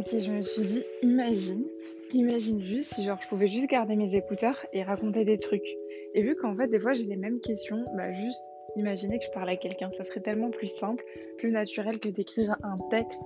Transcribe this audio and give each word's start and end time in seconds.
Ok, 0.00 0.18
je 0.18 0.32
me 0.32 0.40
suis 0.40 0.62
dit, 0.62 0.82
imagine, 1.02 1.62
imagine 2.14 2.58
juste 2.62 2.94
si 2.94 3.04
genre 3.04 3.18
je 3.22 3.28
pouvais 3.28 3.48
juste 3.48 3.68
garder 3.68 3.96
mes 3.96 4.14
écouteurs 4.14 4.64
et 4.72 4.82
raconter 4.82 5.26
des 5.26 5.36
trucs. 5.36 5.76
Et 6.14 6.22
vu 6.22 6.36
qu'en 6.36 6.56
fait 6.56 6.68
des 6.68 6.80
fois 6.80 6.94
j'ai 6.94 7.04
les 7.04 7.16
mêmes 7.16 7.38
questions, 7.38 7.84
bah 7.94 8.10
juste 8.10 8.42
imaginer 8.76 9.18
que 9.18 9.26
je 9.26 9.30
parle 9.32 9.50
à 9.50 9.56
quelqu'un, 9.56 9.90
ça 9.90 10.02
serait 10.02 10.20
tellement 10.20 10.48
plus 10.48 10.68
simple, 10.68 11.04
plus 11.36 11.50
naturel 11.50 11.98
que 11.98 12.08
d'écrire 12.08 12.56
un 12.62 12.78
texte. 12.88 13.20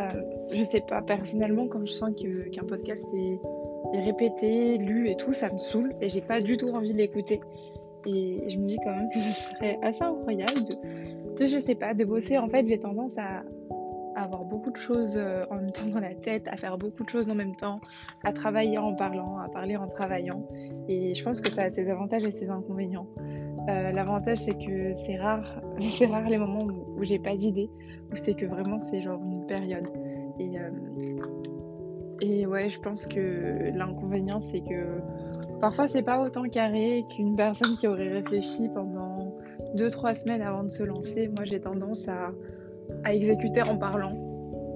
Euh, 0.00 0.22
je 0.52 0.62
sais 0.64 0.82
pas, 0.86 1.00
personnellement 1.00 1.66
quand 1.66 1.86
je 1.86 1.92
sens 1.94 2.10
qu'un 2.14 2.64
podcast 2.64 3.06
est, 3.16 3.96
est 3.96 4.04
répété, 4.04 4.76
lu 4.76 5.08
et 5.08 5.16
tout, 5.16 5.32
ça 5.32 5.50
me 5.50 5.56
saoule 5.56 5.94
et 6.02 6.10
j'ai 6.10 6.20
pas 6.20 6.42
du 6.42 6.58
tout 6.58 6.68
envie 6.68 6.92
de 6.92 6.98
l'écouter. 6.98 7.40
Et 8.04 8.50
je 8.50 8.58
me 8.58 8.66
dis 8.66 8.76
quand 8.84 8.94
même 8.94 9.08
que 9.14 9.18
ce 9.20 9.30
serait 9.30 9.78
assez 9.80 10.02
incroyable 10.02 10.60
de, 10.68 11.38
de 11.38 11.46
je 11.46 11.58
sais 11.58 11.74
pas, 11.74 11.94
de 11.94 12.04
bosser. 12.04 12.36
En 12.36 12.50
fait 12.50 12.66
j'ai 12.66 12.78
tendance 12.78 13.16
à 13.16 13.44
avoir 14.22 14.44
beaucoup 14.44 14.70
de 14.70 14.76
choses 14.76 15.16
euh, 15.16 15.44
en 15.50 15.56
même 15.56 15.72
temps 15.72 15.86
dans 15.86 16.00
la 16.00 16.14
tête, 16.14 16.48
à 16.48 16.56
faire 16.56 16.78
beaucoup 16.78 17.04
de 17.04 17.08
choses 17.08 17.28
en 17.28 17.34
même 17.34 17.54
temps, 17.54 17.80
à 18.24 18.32
travailler 18.32 18.78
en 18.78 18.94
parlant, 18.94 19.38
à 19.38 19.48
parler 19.48 19.76
en 19.76 19.86
travaillant. 19.86 20.46
Et 20.88 21.14
je 21.14 21.24
pense 21.24 21.40
que 21.40 21.50
ça 21.50 21.64
a 21.64 21.70
ses 21.70 21.88
avantages 21.90 22.24
et 22.24 22.30
ses 22.30 22.50
inconvénients. 22.50 23.08
Euh, 23.68 23.92
l'avantage 23.92 24.38
c'est 24.38 24.58
que 24.58 24.92
c'est 24.94 25.16
rare, 25.16 25.62
c'est 25.78 26.06
rare 26.06 26.28
les 26.28 26.36
moments 26.36 26.64
où, 26.64 27.02
j'ai 27.04 27.18
pas 27.18 27.36
d'idée, 27.36 27.70
où 28.10 28.16
c'est 28.16 28.34
que 28.34 28.46
vraiment 28.46 28.78
c'est 28.78 29.02
genre 29.02 29.20
une 29.22 29.46
période. 29.46 29.88
Et, 30.38 30.58
euh, 30.58 30.70
et 32.20 32.46
ouais, 32.46 32.68
je 32.68 32.80
pense 32.80 33.06
que 33.06 33.70
l'inconvénient 33.74 34.40
c'est 34.40 34.60
que 34.60 35.00
parfois 35.60 35.86
c'est 35.86 36.02
pas 36.02 36.20
autant 36.20 36.42
carré 36.44 37.04
qu'une 37.14 37.36
personne 37.36 37.76
qui 37.76 37.86
aurait 37.86 38.08
réfléchi 38.08 38.68
pendant 38.74 39.36
2-3 39.76 40.14
semaines 40.14 40.42
avant 40.42 40.64
de 40.64 40.68
se 40.68 40.82
lancer. 40.82 41.28
Moi 41.28 41.44
j'ai 41.44 41.60
tendance 41.60 42.08
à 42.08 42.32
à 43.04 43.14
exécuter 43.14 43.62
en 43.62 43.76
parlant. 43.76 44.14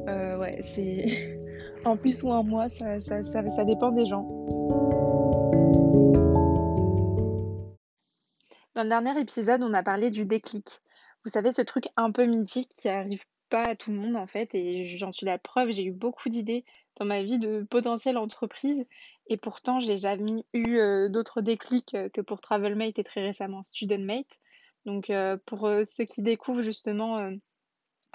Euh, 0.09 0.39
ouais, 0.39 0.59
c'est 0.63 1.39
en 1.85 1.97
plus 1.97 2.23
ou 2.23 2.31
en 2.31 2.43
moi, 2.43 2.69
ça, 2.69 3.01
ça, 3.01 3.23
ça, 3.23 3.65
dépend 3.65 3.93
des 3.93 4.07
gens. 4.07 4.23
Dans 8.75 8.83
le 8.83 8.89
dernier 8.89 9.19
épisode, 9.21 9.63
on 9.63 9.73
a 9.75 9.83
parlé 9.83 10.11
du 10.11 10.27
déclic. 10.27 10.81
Vous 11.25 11.31
savez, 11.31 11.51
ce 11.51 11.63
truc 11.63 11.89
un 11.97 12.13
peu 12.13 12.25
mythique 12.27 12.69
qui 12.69 12.89
arrive 12.89 13.25
pas 13.49 13.65
à 13.65 13.77
tout 13.77 13.91
le 13.91 13.97
monde 13.97 14.17
en 14.17 14.27
fait, 14.27 14.55
et 14.55 14.85
j'en 14.85 15.13
suis 15.13 15.25
la 15.25 15.39
preuve, 15.39 15.71
j'ai 15.71 15.85
eu 15.85 15.93
beaucoup 15.93 16.29
d'idées 16.29 16.65
dans 16.97 17.05
ma 17.05 17.23
vie 17.23 17.39
de 17.39 17.65
potentielle 17.71 18.19
entreprise, 18.19 18.85
et 19.29 19.37
pourtant 19.37 19.79
j'ai 19.79 19.97
jamais 19.97 20.45
eu 20.53 20.77
euh, 20.79 21.09
d'autres 21.09 21.41
déclics 21.41 21.95
euh, 21.95 22.09
que 22.09 22.21
pour 22.21 22.41
Travelmate 22.41 22.99
et 22.99 23.05
très 23.05 23.23
récemment 23.23 23.63
StudentMate. 23.63 24.41
Donc 24.85 25.11
pour 25.47 25.69
ceux 25.85 26.05
qui 26.05 26.23
découvrent 26.23 26.63
justement 26.63 27.33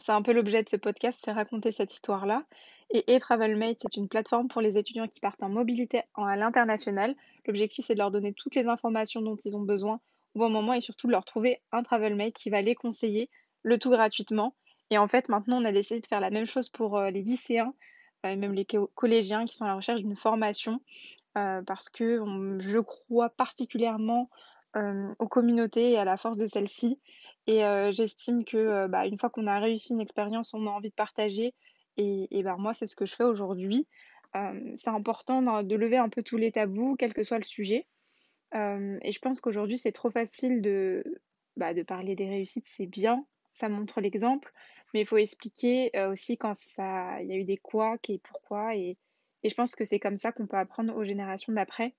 c'est 0.01 0.11
un 0.11 0.21
peu 0.21 0.33
l'objet 0.33 0.63
de 0.63 0.69
ce 0.69 0.75
podcast, 0.75 1.19
c'est 1.23 1.31
raconter 1.31 1.71
cette 1.71 1.93
histoire-là. 1.93 2.43
Et 2.89 3.13
eTravelMate, 3.13 3.77
c'est 3.81 3.95
une 3.95 4.09
plateforme 4.09 4.47
pour 4.49 4.61
les 4.61 4.77
étudiants 4.77 5.07
qui 5.07 5.19
partent 5.19 5.43
en 5.43 5.49
mobilité 5.49 6.01
à 6.15 6.35
l'international. 6.35 7.15
L'objectif, 7.45 7.85
c'est 7.85 7.93
de 7.93 7.99
leur 7.99 8.11
donner 8.11 8.33
toutes 8.33 8.55
les 8.55 8.67
informations 8.67 9.21
dont 9.21 9.37
ils 9.37 9.55
ont 9.55 9.61
besoin 9.61 10.01
au 10.35 10.39
bon 10.39 10.49
moment 10.49 10.73
et 10.73 10.81
surtout 10.81 11.07
de 11.07 11.11
leur 11.11 11.23
trouver 11.23 11.61
un 11.71 11.83
Travelmate 11.83 12.33
qui 12.33 12.49
va 12.49 12.61
les 12.61 12.75
conseiller, 12.75 13.29
le 13.63 13.77
tout 13.77 13.91
gratuitement. 13.91 14.55
Et 14.89 14.97
en 14.97 15.07
fait, 15.07 15.29
maintenant, 15.29 15.61
on 15.61 15.65
a 15.65 15.71
décidé 15.71 16.01
de 16.01 16.05
faire 16.05 16.19
la 16.19 16.29
même 16.29 16.45
chose 16.45 16.67
pour 16.67 16.97
euh, 16.97 17.09
les 17.11 17.21
lycéens 17.21 17.73
euh, 18.25 18.29
et 18.29 18.35
même 18.35 18.53
les 18.53 18.67
collégiens 18.95 19.45
qui 19.45 19.55
sont 19.55 19.63
à 19.63 19.69
la 19.69 19.75
recherche 19.75 20.01
d'une 20.01 20.15
formation 20.15 20.81
euh, 21.37 21.61
parce 21.61 21.89
que 21.89 22.23
je 22.59 22.79
crois 22.79 23.29
particulièrement 23.29 24.29
aux 25.19 25.27
communautés 25.27 25.91
et 25.91 25.97
à 25.97 26.05
la 26.05 26.15
force 26.15 26.37
de 26.37 26.47
celles-ci. 26.47 26.97
Et 27.47 27.61
j'estime 27.91 28.45
que, 28.45 28.87
bah, 28.87 29.05
une 29.07 29.17
fois 29.17 29.29
qu'on 29.29 29.47
a 29.47 29.59
réussi 29.59 29.93
une 29.93 30.01
expérience, 30.01 30.53
on 30.53 30.67
a 30.67 30.69
envie 30.69 30.89
de 30.89 30.95
partager 30.95 31.53
et 31.97 32.27
et 32.31 32.43
bah, 32.43 32.55
moi, 32.57 32.73
c'est 32.73 32.87
ce 32.87 32.95
que 32.95 33.05
je 33.05 33.15
fais 33.15 33.23
aujourd'hui. 33.23 33.87
c'est 34.75 34.89
important 34.89 35.63
de 35.63 35.75
lever 35.75 35.97
un 35.97 36.09
peu 36.09 36.23
tous 36.23 36.37
les 36.37 36.51
tabous, 36.51 36.95
quel 36.97 37.13
que 37.13 37.23
soit 37.23 37.37
le 37.39 37.43
sujet. 37.43 37.87
et 38.53 39.11
je 39.11 39.19
pense 39.19 39.41
qu'aujourd'hui, 39.41 39.77
c'est 39.77 39.91
trop 39.91 40.11
facile 40.11 40.61
de, 40.61 41.03
bah, 41.57 41.73
de 41.73 41.83
parler 41.83 42.15
des 42.15 42.29
réussites, 42.29 42.67
c'est 42.67 42.85
bien, 42.85 43.25
ça 43.53 43.69
montre 43.69 44.01
l'exemple, 44.01 44.53
mais 44.93 45.01
il 45.01 45.07
faut 45.07 45.17
expliquer, 45.17 45.91
aussi 46.09 46.37
quand 46.37 46.53
il 46.77 47.27
y 47.27 47.33
a 47.33 47.37
eu 47.37 47.43
des 47.43 47.57
couacs 47.57 48.09
et 48.09 48.19
pourquoi 48.19 48.75
et 48.75 48.97
et 49.43 49.49
je 49.49 49.55
pense 49.55 49.75
que 49.75 49.85
c'est 49.85 49.99
comme 49.99 50.15
ça 50.15 50.31
qu'on 50.31 50.47
peut 50.47 50.57
apprendre 50.57 50.95
aux 50.95 51.03
générations 51.03 51.53
d'après. 51.53 51.95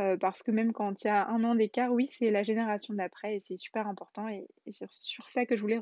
Euh, 0.00 0.16
parce 0.16 0.42
que 0.42 0.50
même 0.50 0.72
quand 0.72 1.04
il 1.04 1.08
y 1.08 1.10
a 1.10 1.28
un 1.28 1.44
an 1.44 1.54
d'écart, 1.54 1.92
oui, 1.92 2.06
c'est 2.06 2.30
la 2.30 2.42
génération 2.42 2.94
d'après 2.94 3.36
et 3.36 3.40
c'est 3.40 3.56
super 3.56 3.86
important. 3.86 4.28
Et, 4.28 4.46
c'est 4.70 4.90
sur 4.90 5.28
ça 5.28 5.44
que 5.46 5.54
je 5.54 5.60
voulais 5.60 5.80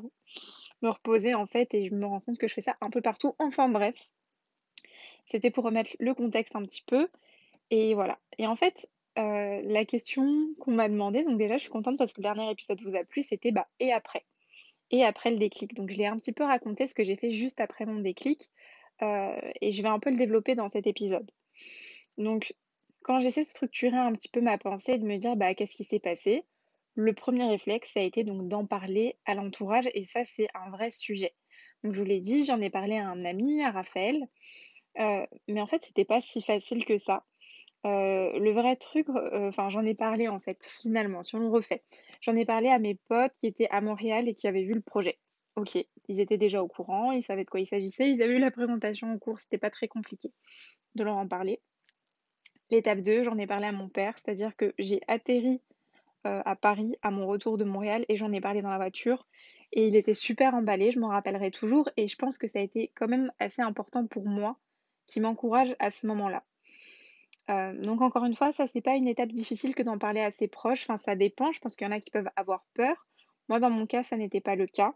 me 0.81 0.89
reposer 0.89 1.33
en 1.33 1.45
fait. 1.45 1.73
Et 1.73 1.89
je 1.89 1.95
me 1.95 2.05
rends 2.05 2.19
compte 2.19 2.37
que 2.37 2.47
je 2.47 2.53
fais 2.53 2.61
ça 2.61 2.75
un 2.81 2.89
peu 2.89 3.01
partout. 3.01 3.35
Enfin 3.39 3.69
bref, 3.69 4.09
c'était 5.25 5.51
pour 5.51 5.63
remettre 5.63 5.91
le 5.99 6.13
contexte 6.13 6.55
un 6.55 6.63
petit 6.63 6.83
peu. 6.85 7.07
Et 7.69 7.93
voilà. 7.93 8.19
Et 8.37 8.47
en 8.47 8.55
fait, 8.55 8.89
euh, 9.17 9.61
la 9.63 9.85
question 9.85 10.53
qu'on 10.59 10.71
m'a 10.71 10.89
demandé, 10.89 11.23
donc 11.23 11.37
déjà 11.37 11.57
je 11.57 11.63
suis 11.63 11.71
contente 11.71 11.97
parce 11.97 12.13
que 12.13 12.19
le 12.19 12.23
dernier 12.23 12.49
épisode 12.51 12.81
vous 12.81 12.95
a 12.95 13.03
plu, 13.03 13.23
c'était 13.23 13.51
bah 13.51 13.67
et 13.79 13.93
après? 13.93 14.25
Et 14.91 15.05
après 15.05 15.31
le 15.31 15.37
déclic. 15.37 15.73
Donc 15.73 15.89
je 15.89 15.97
l'ai 15.97 16.05
un 16.05 16.17
petit 16.17 16.33
peu 16.33 16.43
raconté 16.43 16.85
ce 16.85 16.95
que 16.95 17.03
j'ai 17.03 17.15
fait 17.15 17.31
juste 17.31 17.61
après 17.61 17.85
mon 17.85 18.01
déclic. 18.01 18.49
Euh, 19.01 19.39
et 19.61 19.71
je 19.71 19.81
vais 19.81 19.87
un 19.87 19.99
peu 19.99 20.11
le 20.11 20.17
développer 20.17 20.53
dans 20.55 20.69
cet 20.69 20.85
épisode. 20.85 21.31
Donc 22.17 22.53
quand 23.03 23.19
j'essaie 23.19 23.43
de 23.43 23.47
structurer 23.47 23.97
un 23.97 24.13
petit 24.13 24.29
peu 24.29 24.41
ma 24.41 24.57
pensée 24.57 24.93
et 24.93 24.99
de 24.99 25.05
me 25.05 25.17
dire 25.17 25.35
bah, 25.35 25.53
qu'est-ce 25.55 25.75
qui 25.75 25.83
s'est 25.83 25.99
passé, 25.99 26.45
le 26.95 27.13
premier 27.13 27.45
réflexe, 27.45 27.93
ça 27.93 28.01
a 28.01 28.03
été 28.03 28.23
donc 28.23 28.47
d'en 28.47 28.65
parler 28.65 29.17
à 29.25 29.33
l'entourage 29.33 29.89
et 29.93 30.05
ça, 30.05 30.25
c'est 30.25 30.47
un 30.53 30.69
vrai 30.71 30.91
sujet. 30.91 31.33
Donc, 31.83 31.93
je 31.93 31.99
vous 31.99 32.05
l'ai 32.05 32.19
dit, 32.19 32.45
j'en 32.45 32.61
ai 32.61 32.69
parlé 32.69 32.97
à 32.97 33.07
un 33.07 33.25
ami, 33.25 33.63
à 33.63 33.71
Raphaël, 33.71 34.27
euh, 34.99 35.25
mais 35.47 35.61
en 35.61 35.67
fait, 35.67 35.85
c'était 35.85 36.05
pas 36.05 36.21
si 36.21 36.41
facile 36.41 36.85
que 36.85 36.97
ça. 36.97 37.25
Euh, 37.85 38.37
le 38.37 38.51
vrai 38.51 38.75
truc, 38.75 39.09
euh, 39.09 39.47
enfin, 39.47 39.69
j'en 39.69 39.85
ai 39.85 39.95
parlé 39.95 40.27
en 40.27 40.39
fait, 40.39 40.63
finalement, 40.79 41.23
si 41.23 41.35
on 41.35 41.39
le 41.39 41.49
refait. 41.49 41.83
J'en 42.21 42.35
ai 42.35 42.45
parlé 42.45 42.69
à 42.69 42.77
mes 42.77 42.95
potes 42.95 43.33
qui 43.37 43.47
étaient 43.47 43.69
à 43.69 43.81
Montréal 43.81 44.27
et 44.27 44.35
qui 44.35 44.47
avaient 44.47 44.63
vu 44.63 44.73
le 44.73 44.81
projet. 44.81 45.17
Ok, 45.55 45.77
ils 46.07 46.19
étaient 46.19 46.37
déjà 46.37 46.61
au 46.61 46.67
courant, 46.67 47.11
ils 47.11 47.23
savaient 47.23 47.43
de 47.43 47.49
quoi 47.49 47.59
il 47.59 47.65
s'agissait, 47.65 48.09
ils 48.09 48.21
avaient 48.21 48.35
eu 48.35 48.39
la 48.39 48.51
présentation 48.51 49.11
en 49.11 49.17
cours, 49.17 49.39
c'était 49.39 49.57
pas 49.57 49.69
très 49.69 49.87
compliqué 49.87 50.31
de 50.95 51.03
leur 51.03 51.17
en 51.17 51.27
parler. 51.27 51.59
L'étape 52.71 53.01
2, 53.01 53.23
j'en 53.23 53.37
ai 53.37 53.45
parlé 53.45 53.67
à 53.67 53.73
mon 53.73 53.89
père, 53.89 54.17
c'est-à-dire 54.17 54.55
que 54.55 54.73
j'ai 54.79 55.01
atterri 55.09 55.61
euh, 56.25 56.41
à 56.45 56.55
Paris 56.55 56.95
à 57.01 57.11
mon 57.11 57.27
retour 57.27 57.57
de 57.57 57.65
Montréal 57.65 58.05
et 58.07 58.15
j'en 58.15 58.31
ai 58.31 58.39
parlé 58.39 58.61
dans 58.61 58.69
la 58.69 58.77
voiture. 58.77 59.27
Et 59.73 59.87
il 59.87 59.95
était 59.95 60.13
super 60.13 60.55
emballé, 60.55 60.91
je 60.91 60.99
m'en 60.99 61.09
rappellerai 61.09 61.51
toujours. 61.51 61.89
Et 61.97 62.07
je 62.07 62.15
pense 62.15 62.37
que 62.37 62.47
ça 62.47 62.59
a 62.59 62.61
été 62.61 62.89
quand 62.95 63.09
même 63.09 63.31
assez 63.39 63.61
important 63.61 64.07
pour 64.07 64.25
moi, 64.25 64.57
qui 65.05 65.19
m'encourage 65.19 65.75
à 65.79 65.91
ce 65.91 66.07
moment-là. 66.07 66.43
Euh, 67.49 67.73
donc 67.73 68.01
encore 68.01 68.23
une 68.23 68.35
fois, 68.35 68.53
ça 68.53 68.67
c'est 68.67 68.81
pas 68.81 68.95
une 68.95 69.07
étape 69.07 69.31
difficile 69.31 69.75
que 69.75 69.83
d'en 69.83 69.97
parler 69.97 70.21
à 70.21 70.31
ses 70.31 70.47
proches. 70.47 70.83
Enfin, 70.83 70.97
ça 70.97 71.15
dépend. 71.15 71.51
Je 71.51 71.59
pense 71.59 71.75
qu'il 71.75 71.85
y 71.85 71.89
en 71.89 71.93
a 71.93 71.99
qui 71.99 72.09
peuvent 72.09 72.29
avoir 72.37 72.65
peur. 72.73 73.05
Moi, 73.49 73.59
dans 73.59 73.69
mon 73.69 73.85
cas, 73.85 74.03
ça 74.03 74.15
n'était 74.15 74.39
pas 74.39 74.55
le 74.55 74.67
cas. 74.67 74.93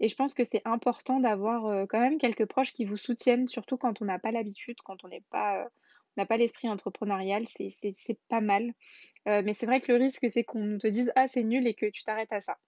Et 0.00 0.08
je 0.08 0.16
pense 0.16 0.32
que 0.32 0.44
c'est 0.44 0.62
important 0.64 1.20
d'avoir 1.20 1.66
euh, 1.66 1.84
quand 1.84 2.00
même 2.00 2.16
quelques 2.16 2.46
proches 2.46 2.72
qui 2.72 2.86
vous 2.86 2.96
soutiennent, 2.96 3.48
surtout 3.48 3.76
quand 3.76 4.00
on 4.00 4.06
n'a 4.06 4.18
pas 4.18 4.30
l'habitude, 4.30 4.78
quand 4.82 5.04
on 5.04 5.08
n'est 5.08 5.24
pas 5.28 5.68
n'a 6.18 6.26
pas 6.26 6.36
l'esprit 6.36 6.68
entrepreneurial, 6.68 7.44
c'est 7.46 8.18
pas 8.28 8.40
mal. 8.40 8.72
Euh, 9.26 9.42
mais 9.44 9.54
c'est 9.54 9.66
vrai 9.66 9.80
que 9.80 9.92
le 9.92 9.98
risque, 9.98 10.26
c'est 10.30 10.44
qu'on 10.44 10.78
te 10.78 10.86
dise 10.86 11.12
Ah, 11.16 11.28
c'est 11.28 11.42
nul 11.42 11.66
et 11.66 11.74
que 11.74 11.86
tu 11.86 12.04
t'arrêtes 12.04 12.32
à 12.32 12.40
ça. 12.40 12.58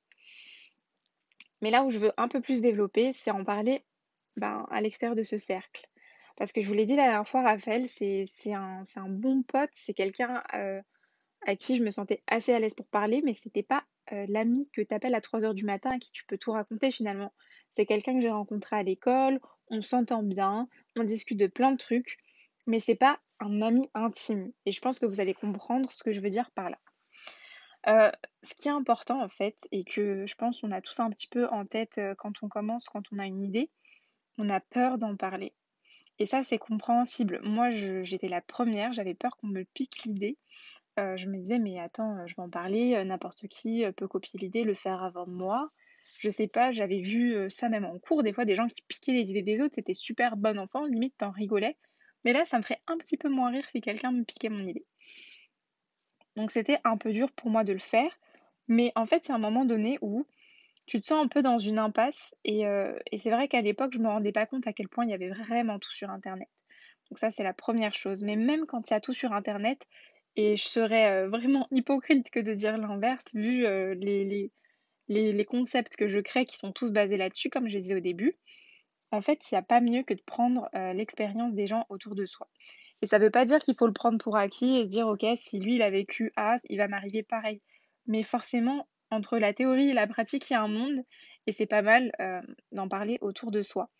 Mais 1.62 1.70
là 1.70 1.84
où 1.84 1.90
je 1.90 1.98
veux 1.98 2.12
un 2.16 2.28
peu 2.28 2.40
plus 2.40 2.60
développer, 2.62 3.12
c'est 3.12 3.30
en 3.30 3.44
parler 3.44 3.84
ben, 4.36 4.66
à 4.70 4.80
l'extérieur 4.80 5.16
de 5.16 5.22
ce 5.22 5.36
cercle. 5.36 5.86
Parce 6.36 6.52
que 6.52 6.62
je 6.62 6.66
vous 6.66 6.74
l'ai 6.74 6.86
dit 6.86 6.96
la 6.96 7.04
dernière 7.04 7.28
fois, 7.28 7.42
Raphaël, 7.42 7.86
c'est 7.86 8.26
un, 8.54 8.84
un, 8.96 9.08
bon 9.08 9.42
pote, 9.42 9.70
c'est 9.72 9.92
quelqu'un 9.92 10.42
euh, 10.54 10.80
à 11.46 11.54
qui 11.54 11.76
je 11.76 11.84
me 11.84 11.90
sentais 11.90 12.22
assez 12.26 12.54
à 12.54 12.58
l'aise 12.58 12.74
pour 12.74 12.86
parler, 12.86 13.20
mais 13.22 13.34
c'était 13.34 13.62
pas 13.62 13.84
euh, 14.12 14.24
l'ami 14.28 14.68
que 14.72 14.80
tu 14.80 14.94
appelles 14.94 15.14
à 15.14 15.20
3 15.20 15.44
heures 15.44 15.54
du 15.54 15.64
matin 15.64 15.90
à 15.90 15.98
qui 15.98 16.10
tu 16.12 16.24
peux 16.24 16.38
tout 16.38 16.52
raconter 16.52 16.90
finalement. 16.90 17.32
C'est 17.70 17.84
quelqu'un 17.84 18.14
que 18.14 18.20
j'ai 18.20 18.30
rencontré 18.30 18.76
à 18.76 18.82
l'école, 18.82 19.38
on 19.68 19.82
s'entend 19.82 20.22
bien, 20.22 20.68
on 20.96 21.04
discute 21.04 21.38
de 21.38 21.46
plein 21.46 21.72
de 21.72 21.76
trucs, 21.76 22.18
mais 22.66 22.80
c'est 22.80 22.94
pas 22.94 23.20
un 23.40 23.62
ami 23.62 23.88
intime. 23.94 24.52
Et 24.66 24.72
je 24.72 24.80
pense 24.80 24.98
que 24.98 25.06
vous 25.06 25.20
allez 25.20 25.34
comprendre 25.34 25.90
ce 25.92 26.02
que 26.02 26.12
je 26.12 26.20
veux 26.20 26.30
dire 26.30 26.50
par 26.52 26.70
là. 26.70 26.78
Euh, 27.88 28.10
ce 28.42 28.54
qui 28.54 28.68
est 28.68 28.72
important 28.72 29.22
en 29.22 29.28
fait, 29.28 29.56
et 29.72 29.84
que 29.84 30.26
je 30.26 30.34
pense 30.34 30.60
qu'on 30.60 30.70
a 30.70 30.82
tous 30.82 31.00
un 31.00 31.08
petit 31.08 31.28
peu 31.28 31.48
en 31.48 31.64
tête 31.64 31.96
euh, 31.98 32.14
quand 32.14 32.42
on 32.42 32.48
commence, 32.48 32.88
quand 32.88 33.02
on 33.10 33.18
a 33.18 33.24
une 33.24 33.42
idée, 33.42 33.70
on 34.36 34.50
a 34.50 34.60
peur 34.60 34.98
d'en 34.98 35.16
parler. 35.16 35.54
Et 36.18 36.26
ça, 36.26 36.44
c'est 36.44 36.58
compréhensible. 36.58 37.40
Moi, 37.42 37.70
j'étais 37.70 38.28
la 38.28 38.42
première, 38.42 38.92
j'avais 38.92 39.14
peur 39.14 39.38
qu'on 39.38 39.46
me 39.46 39.64
pique 39.64 40.04
l'idée. 40.04 40.36
Euh, 40.98 41.16
je 41.16 41.26
me 41.26 41.38
disais, 41.38 41.58
mais 41.58 41.80
attends, 41.80 42.26
je 42.26 42.34
vais 42.36 42.42
en 42.42 42.50
parler, 42.50 43.02
n'importe 43.04 43.48
qui 43.48 43.84
peut 43.96 44.06
copier 44.06 44.38
l'idée, 44.38 44.64
le 44.64 44.74
faire 44.74 45.02
avant 45.02 45.26
moi. 45.26 45.70
Je 46.18 46.28
sais 46.28 46.48
pas, 46.48 46.72
j'avais 46.72 47.00
vu 47.00 47.48
ça 47.48 47.70
même 47.70 47.86
en 47.86 47.98
cours, 47.98 48.22
des 48.22 48.34
fois, 48.34 48.44
des 48.44 48.54
gens 48.54 48.66
qui 48.66 48.82
piquaient 48.82 49.12
les 49.12 49.30
idées 49.30 49.42
des 49.42 49.62
autres, 49.62 49.76
c'était 49.76 49.94
super 49.94 50.36
bon 50.36 50.58
enfant, 50.58 50.84
limite, 50.84 51.16
t'en 51.16 51.30
rigolais. 51.30 51.78
Mais 52.24 52.32
là, 52.32 52.44
ça 52.44 52.58
me 52.58 52.62
ferait 52.62 52.80
un 52.86 52.98
petit 52.98 53.16
peu 53.16 53.28
moins 53.28 53.50
rire 53.50 53.68
si 53.70 53.80
quelqu'un 53.80 54.12
me 54.12 54.24
piquait 54.24 54.48
mon 54.48 54.66
idée. 54.66 54.84
Donc 56.36 56.50
c'était 56.50 56.78
un 56.84 56.96
peu 56.96 57.12
dur 57.12 57.30
pour 57.32 57.50
moi 57.50 57.64
de 57.64 57.72
le 57.72 57.78
faire. 57.78 58.10
Mais 58.68 58.92
en 58.94 59.06
fait, 59.06 59.24
c'est 59.24 59.32
un 59.32 59.38
moment 59.38 59.64
donné 59.64 59.98
où 60.00 60.26
tu 60.86 61.00
te 61.00 61.06
sens 61.06 61.24
un 61.24 61.28
peu 61.28 61.42
dans 61.42 61.58
une 61.58 61.78
impasse. 61.78 62.34
Et, 62.44 62.66
euh, 62.66 62.98
c'est 63.16 63.30
vrai 63.30 63.48
qu'à 63.48 63.62
l'époque, 63.62 63.92
je 63.92 63.98
ne 63.98 64.04
me 64.04 64.08
rendais 64.08 64.32
pas 64.32 64.46
compte 64.46 64.66
à 64.66 64.72
quel 64.72 64.88
point 64.88 65.04
il 65.04 65.10
y 65.10 65.14
avait 65.14 65.30
vraiment 65.30 65.78
tout 65.78 65.92
sur 65.92 66.10
Internet. 66.10 66.48
Donc 67.10 67.18
ça, 67.18 67.30
c'est 67.30 67.42
la 67.42 67.54
première 67.54 67.94
chose. 67.94 68.22
Mais 68.22 68.36
même 68.36 68.66
quand 68.66 68.90
il 68.90 68.94
y 68.94 68.96
a 68.96 69.00
tout 69.00 69.14
sur 69.14 69.32
Internet, 69.32 69.86
et 70.36 70.56
je 70.56 70.64
serais 70.64 71.10
euh, 71.10 71.28
vraiment 71.28 71.66
hypocrite 71.70 72.30
que 72.30 72.40
de 72.40 72.54
dire 72.54 72.78
l'inverse, 72.78 73.34
vu 73.34 73.66
euh, 73.66 73.94
les, 73.94 75.44
concepts 75.44 75.96
que 75.96 76.06
je 76.06 76.20
crée 76.20 76.46
qui 76.46 76.56
sont 76.56 76.72
tous 76.72 76.90
basés 76.90 77.16
là-dessus, 77.16 77.50
comme 77.50 77.68
je 77.68 77.78
disais 77.78 77.96
au 77.96 78.00
début, 78.00 78.36
en 79.12 79.20
fait, 79.20 79.50
il 79.50 79.54
n'y 79.54 79.58
a 79.58 79.62
pas 79.62 79.80
mieux 79.80 80.02
que 80.02 80.14
de 80.14 80.22
prendre 80.22 80.68
euh, 80.74 80.92
l'expérience 80.92 81.54
des 81.54 81.66
gens 81.66 81.86
autour 81.88 82.14
de 82.14 82.24
soi. 82.24 82.48
Et 83.02 83.06
ça 83.06 83.18
ne 83.18 83.24
veut 83.24 83.30
pas 83.30 83.44
dire 83.44 83.58
qu'il 83.58 83.74
faut 83.74 83.86
le 83.86 83.92
prendre 83.92 84.18
pour 84.18 84.36
acquis 84.36 84.78
et 84.78 84.84
se 84.84 84.88
dire, 84.88 85.08
ok, 85.08 85.24
si 85.36 85.58
lui, 85.58 85.76
il 85.76 85.82
a 85.82 85.90
vécu 85.90 86.32
A, 86.36 86.56
il 86.68 86.78
va 86.78 86.88
m'arriver 86.88 87.22
pareil. 87.22 87.60
Mais 88.06 88.22
forcément, 88.22 88.88
entre 89.10 89.38
la 89.38 89.52
théorie 89.52 89.90
et 89.90 89.94
la 89.94 90.06
pratique, 90.06 90.50
il 90.50 90.52
y 90.52 90.56
a 90.56 90.62
un 90.62 90.68
monde, 90.68 91.00
et 91.46 91.52
c'est 91.52 91.66
pas 91.66 91.82
mal 91.82 92.12
d'en 92.72 92.88
parler 92.88 93.18
autour 93.22 93.50
de 93.50 93.62
soi. 93.62 93.90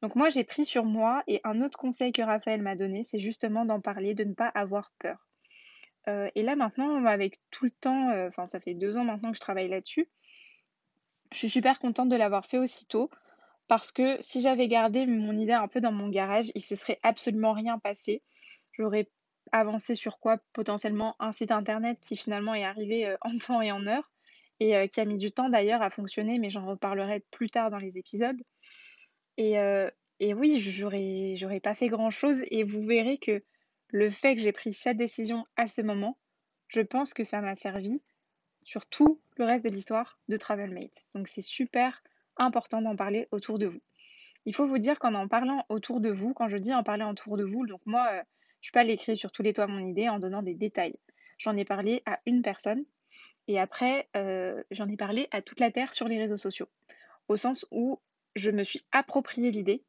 Donc 0.00 0.14
moi, 0.14 0.28
j'ai 0.28 0.44
pris 0.44 0.64
sur 0.64 0.84
moi, 0.84 1.22
et 1.26 1.40
un 1.44 1.60
autre 1.60 1.78
conseil 1.78 2.12
que 2.12 2.22
Raphaël 2.22 2.62
m'a 2.62 2.76
donné, 2.76 3.04
c'est 3.04 3.18
justement 3.18 3.64
d'en 3.64 3.80
parler, 3.80 4.14
de 4.14 4.24
ne 4.24 4.34
pas 4.34 4.48
avoir 4.48 4.92
peur. 4.98 5.26
et 6.06 6.42
là 6.42 6.56
maintenant, 6.56 7.04
avec 7.04 7.40
tout 7.50 7.64
le 7.64 7.70
temps, 7.72 8.10
enfin 8.26 8.46
ça 8.46 8.60
fait 8.60 8.74
deux 8.74 8.96
ans 8.96 9.04
maintenant 9.04 9.32
que 9.32 9.36
je 9.36 9.40
travaille 9.40 9.68
là-dessus, 9.68 10.08
je 11.32 11.38
suis 11.38 11.50
super 11.50 11.78
contente 11.78 12.08
de 12.08 12.16
l'avoir 12.16 12.46
fait 12.46 12.58
aussitôt 12.58 13.10
parce 13.68 13.92
que 13.92 14.16
si 14.20 14.40
j'avais 14.40 14.68
gardé 14.68 15.06
mon 15.06 15.36
idée 15.36 15.52
un 15.52 15.68
peu 15.68 15.80
dans 15.80 15.92
mon 15.92 16.08
garage, 16.08 16.52
il 16.54 16.62
se 16.62 16.76
serait 16.76 16.98
absolument 17.02 17.52
rien 17.52 17.78
passé. 17.78 18.22
J'aurais 18.72 19.08
avancé 19.52 19.94
sur 19.94 20.18
quoi? 20.18 20.38
Potentiellement 20.52 21.16
un 21.18 21.32
site 21.32 21.50
internet 21.50 21.98
qui 22.00 22.16
finalement 22.16 22.54
est 22.54 22.64
arrivé 22.64 23.06
euh, 23.06 23.16
en 23.22 23.36
temps 23.38 23.62
et 23.62 23.72
en 23.72 23.86
heure 23.86 24.10
et 24.60 24.76
euh, 24.76 24.86
qui 24.86 25.00
a 25.00 25.04
mis 25.04 25.18
du 25.18 25.32
temps 25.32 25.50
d'ailleurs 25.50 25.82
à 25.82 25.90
fonctionner, 25.90 26.38
mais 26.38 26.50
j'en 26.50 26.66
reparlerai 26.66 27.20
plus 27.30 27.50
tard 27.50 27.70
dans 27.70 27.78
les 27.78 27.98
épisodes. 27.98 28.40
Et, 29.36 29.58
euh, 29.58 29.90
et 30.20 30.32
oui, 30.32 30.60
j'aurais, 30.60 31.34
j'aurais 31.36 31.60
pas 31.60 31.74
fait 31.74 31.88
grand 31.88 32.10
chose 32.10 32.40
et 32.50 32.64
vous 32.64 32.82
verrez 32.82 33.18
que 33.18 33.42
le 33.88 34.10
fait 34.10 34.34
que 34.34 34.42
j'ai 34.42 34.52
pris 34.52 34.72
cette 34.72 34.96
décision 34.96 35.44
à 35.56 35.68
ce 35.68 35.82
moment, 35.82 36.18
je 36.68 36.80
pense 36.80 37.14
que 37.14 37.24
ça 37.24 37.40
m'a 37.40 37.54
servi 37.54 38.00
sur 38.64 38.86
tout 38.86 39.20
le 39.36 39.44
reste 39.44 39.64
de 39.64 39.70
l'histoire 39.70 40.18
de 40.28 40.36
TravelMate. 40.36 41.06
Donc 41.14 41.28
c'est 41.28 41.42
super 41.42 42.02
important 42.36 42.82
d'en 42.82 42.96
parler 42.96 43.28
autour 43.30 43.58
de 43.58 43.66
vous. 43.66 43.80
Il 44.44 44.54
faut 44.54 44.66
vous 44.66 44.78
dire 44.78 44.98
qu'en 44.98 45.14
en 45.14 45.28
parlant 45.28 45.64
autour 45.68 46.00
de 46.00 46.10
vous, 46.10 46.32
quand 46.32 46.48
je 46.48 46.56
dis 46.56 46.72
en 46.72 46.82
parler 46.82 47.04
autour 47.04 47.36
de 47.36 47.44
vous, 47.44 47.66
donc 47.66 47.80
moi, 47.84 48.06
je 48.12 48.18
euh, 48.18 48.22
je 48.62 48.68
suis 48.68 48.72
pas 48.72 48.84
l'écrire 48.84 49.16
sur 49.16 49.30
tous 49.30 49.42
les 49.42 49.52
toits 49.52 49.68
mon 49.68 49.86
idée 49.86 50.08
en 50.08 50.18
donnant 50.18 50.42
des 50.42 50.54
détails. 50.54 50.96
J'en 51.38 51.56
ai 51.56 51.64
parlé 51.64 52.02
à 52.04 52.18
une 52.26 52.42
personne 52.42 52.84
et 53.48 53.60
après, 53.60 54.08
euh, 54.16 54.62
j'en 54.70 54.88
ai 54.88 54.96
parlé 54.96 55.28
à 55.30 55.40
toute 55.40 55.60
la 55.60 55.70
Terre 55.70 55.94
sur 55.94 56.08
les 56.08 56.18
réseaux 56.18 56.36
sociaux. 56.36 56.68
Au 57.28 57.36
sens 57.36 57.66
où 57.70 58.00
je 58.34 58.50
me 58.50 58.64
suis 58.64 58.82
approprié 58.92 59.50
l'idée, 59.50 59.84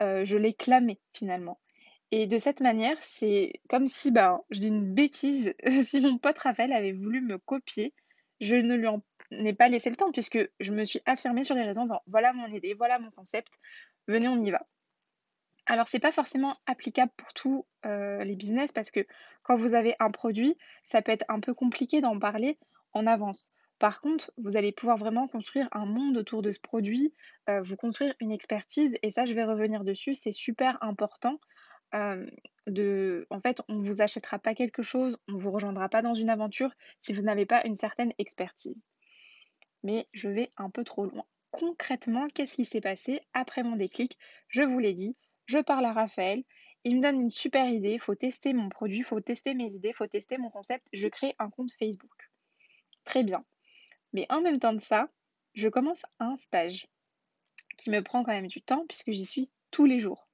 euh, 0.00 0.24
je 0.24 0.38
l'ai 0.38 0.54
clamée 0.54 1.00
finalement. 1.12 1.58
Et 2.10 2.26
de 2.26 2.38
cette 2.38 2.60
manière, 2.60 2.96
c'est 3.02 3.52
comme 3.68 3.86
si, 3.86 4.10
bah, 4.10 4.40
je 4.50 4.60
dis 4.60 4.68
une 4.68 4.94
bêtise, 4.94 5.54
si 5.82 6.00
mon 6.00 6.18
pote 6.18 6.38
Raphaël 6.38 6.72
avait 6.72 6.92
voulu 6.92 7.20
me 7.20 7.36
copier, 7.36 7.92
je 8.40 8.56
ne 8.56 8.74
lui 8.74 8.86
en 8.86 9.02
ai 9.30 9.52
pas 9.52 9.68
laissé 9.68 9.90
le 9.90 9.96
temps 9.96 10.12
puisque 10.12 10.38
je 10.60 10.72
me 10.72 10.84
suis 10.84 11.00
affirmée 11.06 11.44
sur 11.44 11.54
les 11.54 11.62
réseaux 11.62 11.80
en 11.80 11.84
disant 11.84 12.02
voilà 12.06 12.32
mon 12.32 12.46
idée, 12.48 12.74
voilà 12.74 12.98
mon 12.98 13.10
concept, 13.10 13.58
venez 14.06 14.28
on 14.28 14.42
y 14.42 14.50
va. 14.50 14.66
Alors 15.66 15.86
c'est 15.86 16.00
pas 16.00 16.12
forcément 16.12 16.56
applicable 16.66 17.12
pour 17.16 17.32
tous 17.34 17.66
euh, 17.84 18.24
les 18.24 18.36
business 18.36 18.72
parce 18.72 18.90
que 18.90 19.06
quand 19.42 19.56
vous 19.56 19.74
avez 19.74 19.94
un 20.00 20.10
produit, 20.10 20.56
ça 20.84 21.02
peut 21.02 21.12
être 21.12 21.26
un 21.28 21.40
peu 21.40 21.52
compliqué 21.52 22.00
d'en 22.00 22.18
parler 22.18 22.58
en 22.92 23.06
avance. 23.06 23.52
Par 23.78 24.00
contre, 24.00 24.32
vous 24.38 24.56
allez 24.56 24.72
pouvoir 24.72 24.96
vraiment 24.96 25.28
construire 25.28 25.68
un 25.72 25.84
monde 25.84 26.16
autour 26.16 26.42
de 26.42 26.50
ce 26.52 26.58
produit, 26.58 27.12
euh, 27.48 27.60
vous 27.60 27.76
construire 27.76 28.14
une 28.18 28.32
expertise, 28.32 28.96
et 29.02 29.10
ça 29.10 29.26
je 29.26 29.34
vais 29.34 29.44
revenir 29.44 29.84
dessus, 29.84 30.14
c'est 30.14 30.32
super 30.32 30.82
important. 30.82 31.38
Euh, 31.94 32.26
en 33.30 33.40
fait, 33.40 33.62
on 33.68 33.74
ne 33.74 33.82
vous 33.82 34.00
achètera 34.00 34.38
pas 34.38 34.54
quelque 34.54 34.82
chose, 34.82 35.16
on 35.28 35.32
ne 35.32 35.38
vous 35.38 35.50
rejoindra 35.50 35.88
pas 35.88 36.02
dans 36.02 36.14
une 36.14 36.28
aventure 36.28 36.70
si 37.00 37.12
vous 37.12 37.22
n'avez 37.22 37.46
pas 37.46 37.62
une 37.64 37.76
certaine 37.76 38.12
expertise 38.18 38.76
mais 39.82 40.08
je 40.12 40.28
vais 40.28 40.50
un 40.56 40.70
peu 40.70 40.84
trop 40.84 41.06
loin. 41.06 41.24
Concrètement, 41.50 42.28
qu'est-ce 42.28 42.56
qui 42.56 42.64
s'est 42.64 42.80
passé 42.80 43.20
après 43.32 43.62
mon 43.62 43.76
déclic? 43.76 44.18
Je 44.48 44.62
vous 44.62 44.78
l'ai 44.78 44.94
dit, 44.94 45.16
je 45.46 45.58
parle 45.58 45.84
à 45.86 45.92
Raphaël, 45.92 46.44
il 46.84 46.96
me 46.96 47.02
donne 47.02 47.20
une 47.20 47.30
super 47.30 47.68
idée, 47.68 47.92
il 47.92 48.00
faut 48.00 48.14
tester 48.14 48.52
mon 48.52 48.68
produit, 48.68 48.98
il 48.98 49.04
faut 49.04 49.20
tester 49.20 49.54
mes 49.54 49.72
idées, 49.74 49.88
il 49.88 49.94
faut 49.94 50.06
tester 50.06 50.38
mon 50.38 50.50
concept, 50.50 50.86
je 50.92 51.08
crée 51.08 51.34
un 51.38 51.50
compte 51.50 51.72
Facebook. 51.72 52.30
Très 53.04 53.24
bien. 53.24 53.44
Mais 54.12 54.26
en 54.30 54.40
même 54.40 54.58
temps 54.58 54.72
de 54.72 54.80
ça, 54.80 55.08
je 55.54 55.68
commence 55.68 56.02
un 56.18 56.36
stage 56.36 56.86
qui 57.76 57.90
me 57.90 58.02
prend 58.02 58.22
quand 58.22 58.32
même 58.32 58.46
du 58.46 58.62
temps 58.62 58.84
puisque 58.86 59.12
j'y 59.12 59.26
suis 59.26 59.50
tous 59.70 59.84
les 59.84 59.98
jours. 59.98 60.28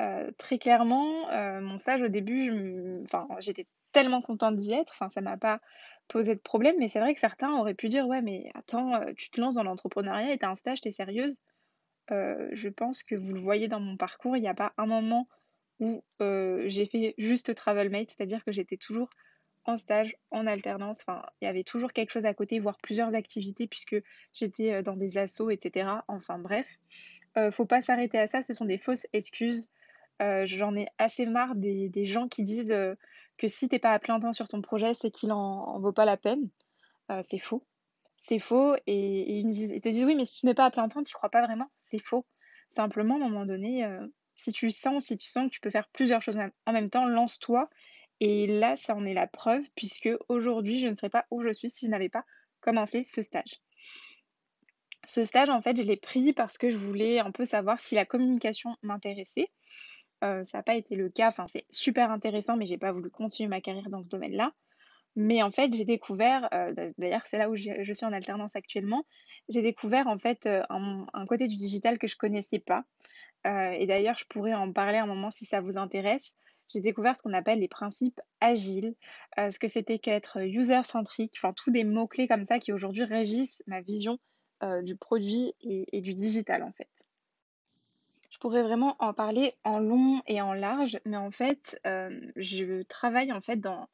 Euh, 0.00 0.30
très 0.38 0.58
clairement, 0.58 1.30
euh, 1.30 1.60
mon 1.60 1.78
stage 1.78 2.02
au 2.02 2.08
début, 2.08 2.52
j'étais 3.38 3.66
tellement 3.94 4.20
contente 4.20 4.56
d'y 4.56 4.74
être, 4.74 4.92
enfin, 4.94 5.08
ça 5.10 5.22
m'a 5.22 5.38
pas 5.38 5.60
poser 6.08 6.34
de 6.34 6.40
problème, 6.42 6.76
mais 6.78 6.88
c'est 6.88 7.00
vrai 7.00 7.14
que 7.14 7.20
certains 7.20 7.52
auraient 7.54 7.74
pu 7.74 7.88
dire: 7.88 8.06
«Ouais, 8.06 8.22
mais 8.22 8.50
attends, 8.54 8.94
euh, 8.96 9.12
tu 9.16 9.30
te 9.30 9.40
lances 9.40 9.54
dans 9.54 9.64
l'entrepreneuriat 9.64 10.34
et 10.34 10.38
tu 10.38 10.46
un 10.46 10.56
stage, 10.56 10.82
tu 10.82 10.88
es 10.88 10.92
sérieuse?» 10.92 11.38
euh, 12.10 12.48
je 12.52 12.68
pense 12.68 13.02
que 13.02 13.14
vous 13.14 13.34
le 13.34 13.40
voyez 13.40 13.68
dans 13.68 13.80
mon 13.80 13.96
parcours, 13.96 14.36
il 14.36 14.42
n'y 14.42 14.48
a 14.48 14.54
pas 14.54 14.74
un 14.78 14.86
moment 14.86 15.28
où, 15.80 16.04
euh, 16.22 16.64
j'ai 16.66 16.86
fait 16.86 17.14
juste 17.18 17.54
TravelMate, 17.54 18.10
c'est-à-dire 18.10 18.44
que 18.44 18.52
j'étais 18.52 18.76
toujours 18.76 19.10
en 19.64 19.78
stage, 19.78 20.16
en 20.30 20.46
alternance, 20.46 21.00
enfin, 21.06 21.22
il 21.40 21.46
y 21.46 21.48
avait 21.48 21.64
toujours 21.64 21.92
quelque 21.94 22.10
chose 22.10 22.26
à 22.26 22.34
côté, 22.34 22.60
voire 22.60 22.78
plusieurs 22.82 23.14
activités 23.14 23.66
puisque 23.66 23.96
j'étais, 24.34 24.82
dans 24.82 24.96
des 24.96 25.16
assos 25.18 25.50
et 25.50 25.58
cetera. 25.62 26.04
Enfin 26.08 26.38
bref, 26.38 26.68
faut 27.52 27.64
pas 27.66 27.80
s'arrêter 27.80 28.18
à 28.18 28.28
ça, 28.28 28.42
ce 28.42 28.52
sont 28.54 28.66
des 28.66 28.78
fausses 28.78 29.06
excuses. 29.14 29.70
j'en 30.20 30.76
ai 30.76 30.88
assez 30.98 31.26
marre 31.26 31.54
des 31.56 32.04
gens 32.04 32.28
qui 32.28 32.42
disent, 32.42 32.76
que 33.36 33.48
si 33.48 33.68
t'es 33.68 33.78
pas 33.78 33.92
à 33.92 33.98
plein 33.98 34.20
temps 34.20 34.32
sur 34.32 34.48
ton 34.48 34.60
projet, 34.62 34.94
c'est 34.94 35.10
qu'il 35.10 35.32
en, 35.32 35.78
vaut 35.80 35.92
pas 35.92 36.04
la 36.04 36.16
peine. 36.16 36.48
Euh, 37.10 37.20
c'est 37.22 37.38
faux. 37.38 37.66
C'est 38.20 38.38
faux. 38.38 38.74
Et, 38.86 39.38
ils, 39.38 39.80
te 39.80 39.88
disent 39.88 40.04
oui, 40.04 40.14
mais 40.14 40.24
si 40.24 40.40
tu 40.40 40.46
ne 40.46 40.50
mets 40.50 40.54
pas 40.54 40.66
à 40.66 40.70
plein 40.70 40.88
temps, 40.88 41.02
tu 41.02 41.14
crois 41.14 41.30
pas 41.30 41.42
vraiment. 41.42 41.70
C'est 41.76 41.98
faux. 41.98 42.26
Simplement, 42.68 43.14
à 43.14 43.18
un 43.18 43.28
moment 43.28 43.46
donné, 43.46 43.84
euh, 43.84 44.06
si 44.34 44.52
tu 44.52 44.70
sens, 44.70 45.06
si 45.06 45.16
tu 45.16 45.28
sens 45.28 45.46
que 45.46 45.54
tu 45.54 45.60
peux 45.60 45.70
faire 45.70 45.88
plusieurs 45.88 46.22
choses 46.22 46.38
en 46.66 46.72
même 46.72 46.90
temps, 46.90 47.06
lance-toi. 47.06 47.68
Et 48.20 48.46
là, 48.46 48.76
ça 48.76 48.94
en 48.94 49.04
est 49.04 49.14
la 49.14 49.26
preuve, 49.26 49.64
puisque 49.74 50.08
aujourd'hui, 50.28 50.78
je 50.78 50.88
ne 50.88 50.94
serais 50.94 51.10
pas 51.10 51.26
où 51.30 51.42
je 51.42 51.52
suis 51.52 51.68
si 51.68 51.86
je 51.86 51.90
n'avais 51.90 52.08
pas 52.08 52.24
commencé 52.60 53.04
ce 53.04 53.22
stage. 53.22 53.60
Ce 55.06 55.24
stage, 55.24 55.50
en 55.50 55.60
fait, 55.60 55.76
je 55.76 55.82
l'ai 55.82 55.96
pris 55.96 56.32
parce 56.32 56.56
que 56.56 56.70
je 56.70 56.76
voulais 56.76 57.18
un 57.18 57.30
peu 57.30 57.44
savoir 57.44 57.80
si 57.80 57.94
la 57.94 58.06
communication 58.06 58.76
m'intéressait. 58.82 59.50
Euh, 60.22 60.44
ça 60.44 60.58
n'a 60.58 60.62
pas 60.62 60.74
été 60.74 60.94
le 60.94 61.08
cas. 61.08 61.28
Enfin, 61.28 61.46
c'est 61.46 61.66
super 61.70 62.10
intéressant, 62.10 62.56
mais 62.56 62.66
j'ai 62.66 62.78
pas 62.78 62.92
voulu 62.92 63.10
continuer 63.10 63.48
ma 63.48 63.60
carrière 63.60 63.90
dans 63.90 64.02
ce 64.02 64.08
domaine-là. 64.08 64.52
Mais 65.16 65.42
en 65.42 65.50
fait, 65.50 65.72
j'ai 65.72 65.84
découvert, 65.84 66.48
euh, 66.52 66.92
d'ailleurs, 66.98 67.22
c'est 67.26 67.38
là 67.38 67.48
où 67.48 67.56
je 67.56 67.92
suis 67.92 68.06
en 68.06 68.12
alternance 68.12 68.56
actuellement, 68.56 69.06
j'ai 69.48 69.62
découvert 69.62 70.08
en 70.08 70.18
fait 70.18 70.46
euh, 70.46 70.62
un, 70.70 71.26
côté 71.26 71.46
du 71.46 71.56
digital 71.56 71.98
que 71.98 72.08
je 72.08 72.16
connaissais 72.16 72.58
pas. 72.58 72.84
et 73.44 73.86
d'ailleurs, 73.86 74.18
je 74.18 74.24
pourrais 74.24 74.54
en 74.54 74.72
parler 74.72 74.98
un 74.98 75.06
moment 75.06 75.30
si 75.30 75.44
ça 75.44 75.60
vous 75.60 75.76
intéresse. 75.76 76.34
J'ai 76.68 76.80
découvert 76.80 77.14
ce 77.14 77.22
qu'on 77.22 77.34
appelle 77.34 77.60
les 77.60 77.68
principes 77.68 78.20
agiles, 78.40 78.94
ce 79.36 79.58
que 79.58 79.68
c'était 79.68 79.98
qu'être 79.98 80.40
user-centrique, 80.40 81.34
enfin, 81.36 81.52
tous 81.52 81.70
des 81.70 81.84
mots-clés 81.84 82.26
comme 82.26 82.44
ça 82.44 82.58
qui 82.58 82.72
aujourd'hui 82.72 83.04
régissent 83.04 83.62
ma 83.66 83.82
vision 83.82 84.18
du 84.82 84.96
produit 84.96 85.52
et, 85.60 85.86
et 85.92 86.00
du 86.00 86.14
digital 86.14 86.62
en 86.62 86.72
fait. 86.72 86.88
Je 88.34 88.40
pourrais 88.40 88.64
vraiment 88.64 88.96
en 88.98 89.14
parler 89.14 89.54
en 89.62 89.78
long 89.78 90.20
et 90.26 90.40
en 90.40 90.54
large, 90.54 90.98
mais 91.04 91.16
en 91.16 91.30
fait, 91.30 91.80
euh, 91.86 92.10
je 92.34 92.82
travaille 92.82 93.30
en 93.30 93.40
fait 93.40 93.58
dans, 93.58 93.88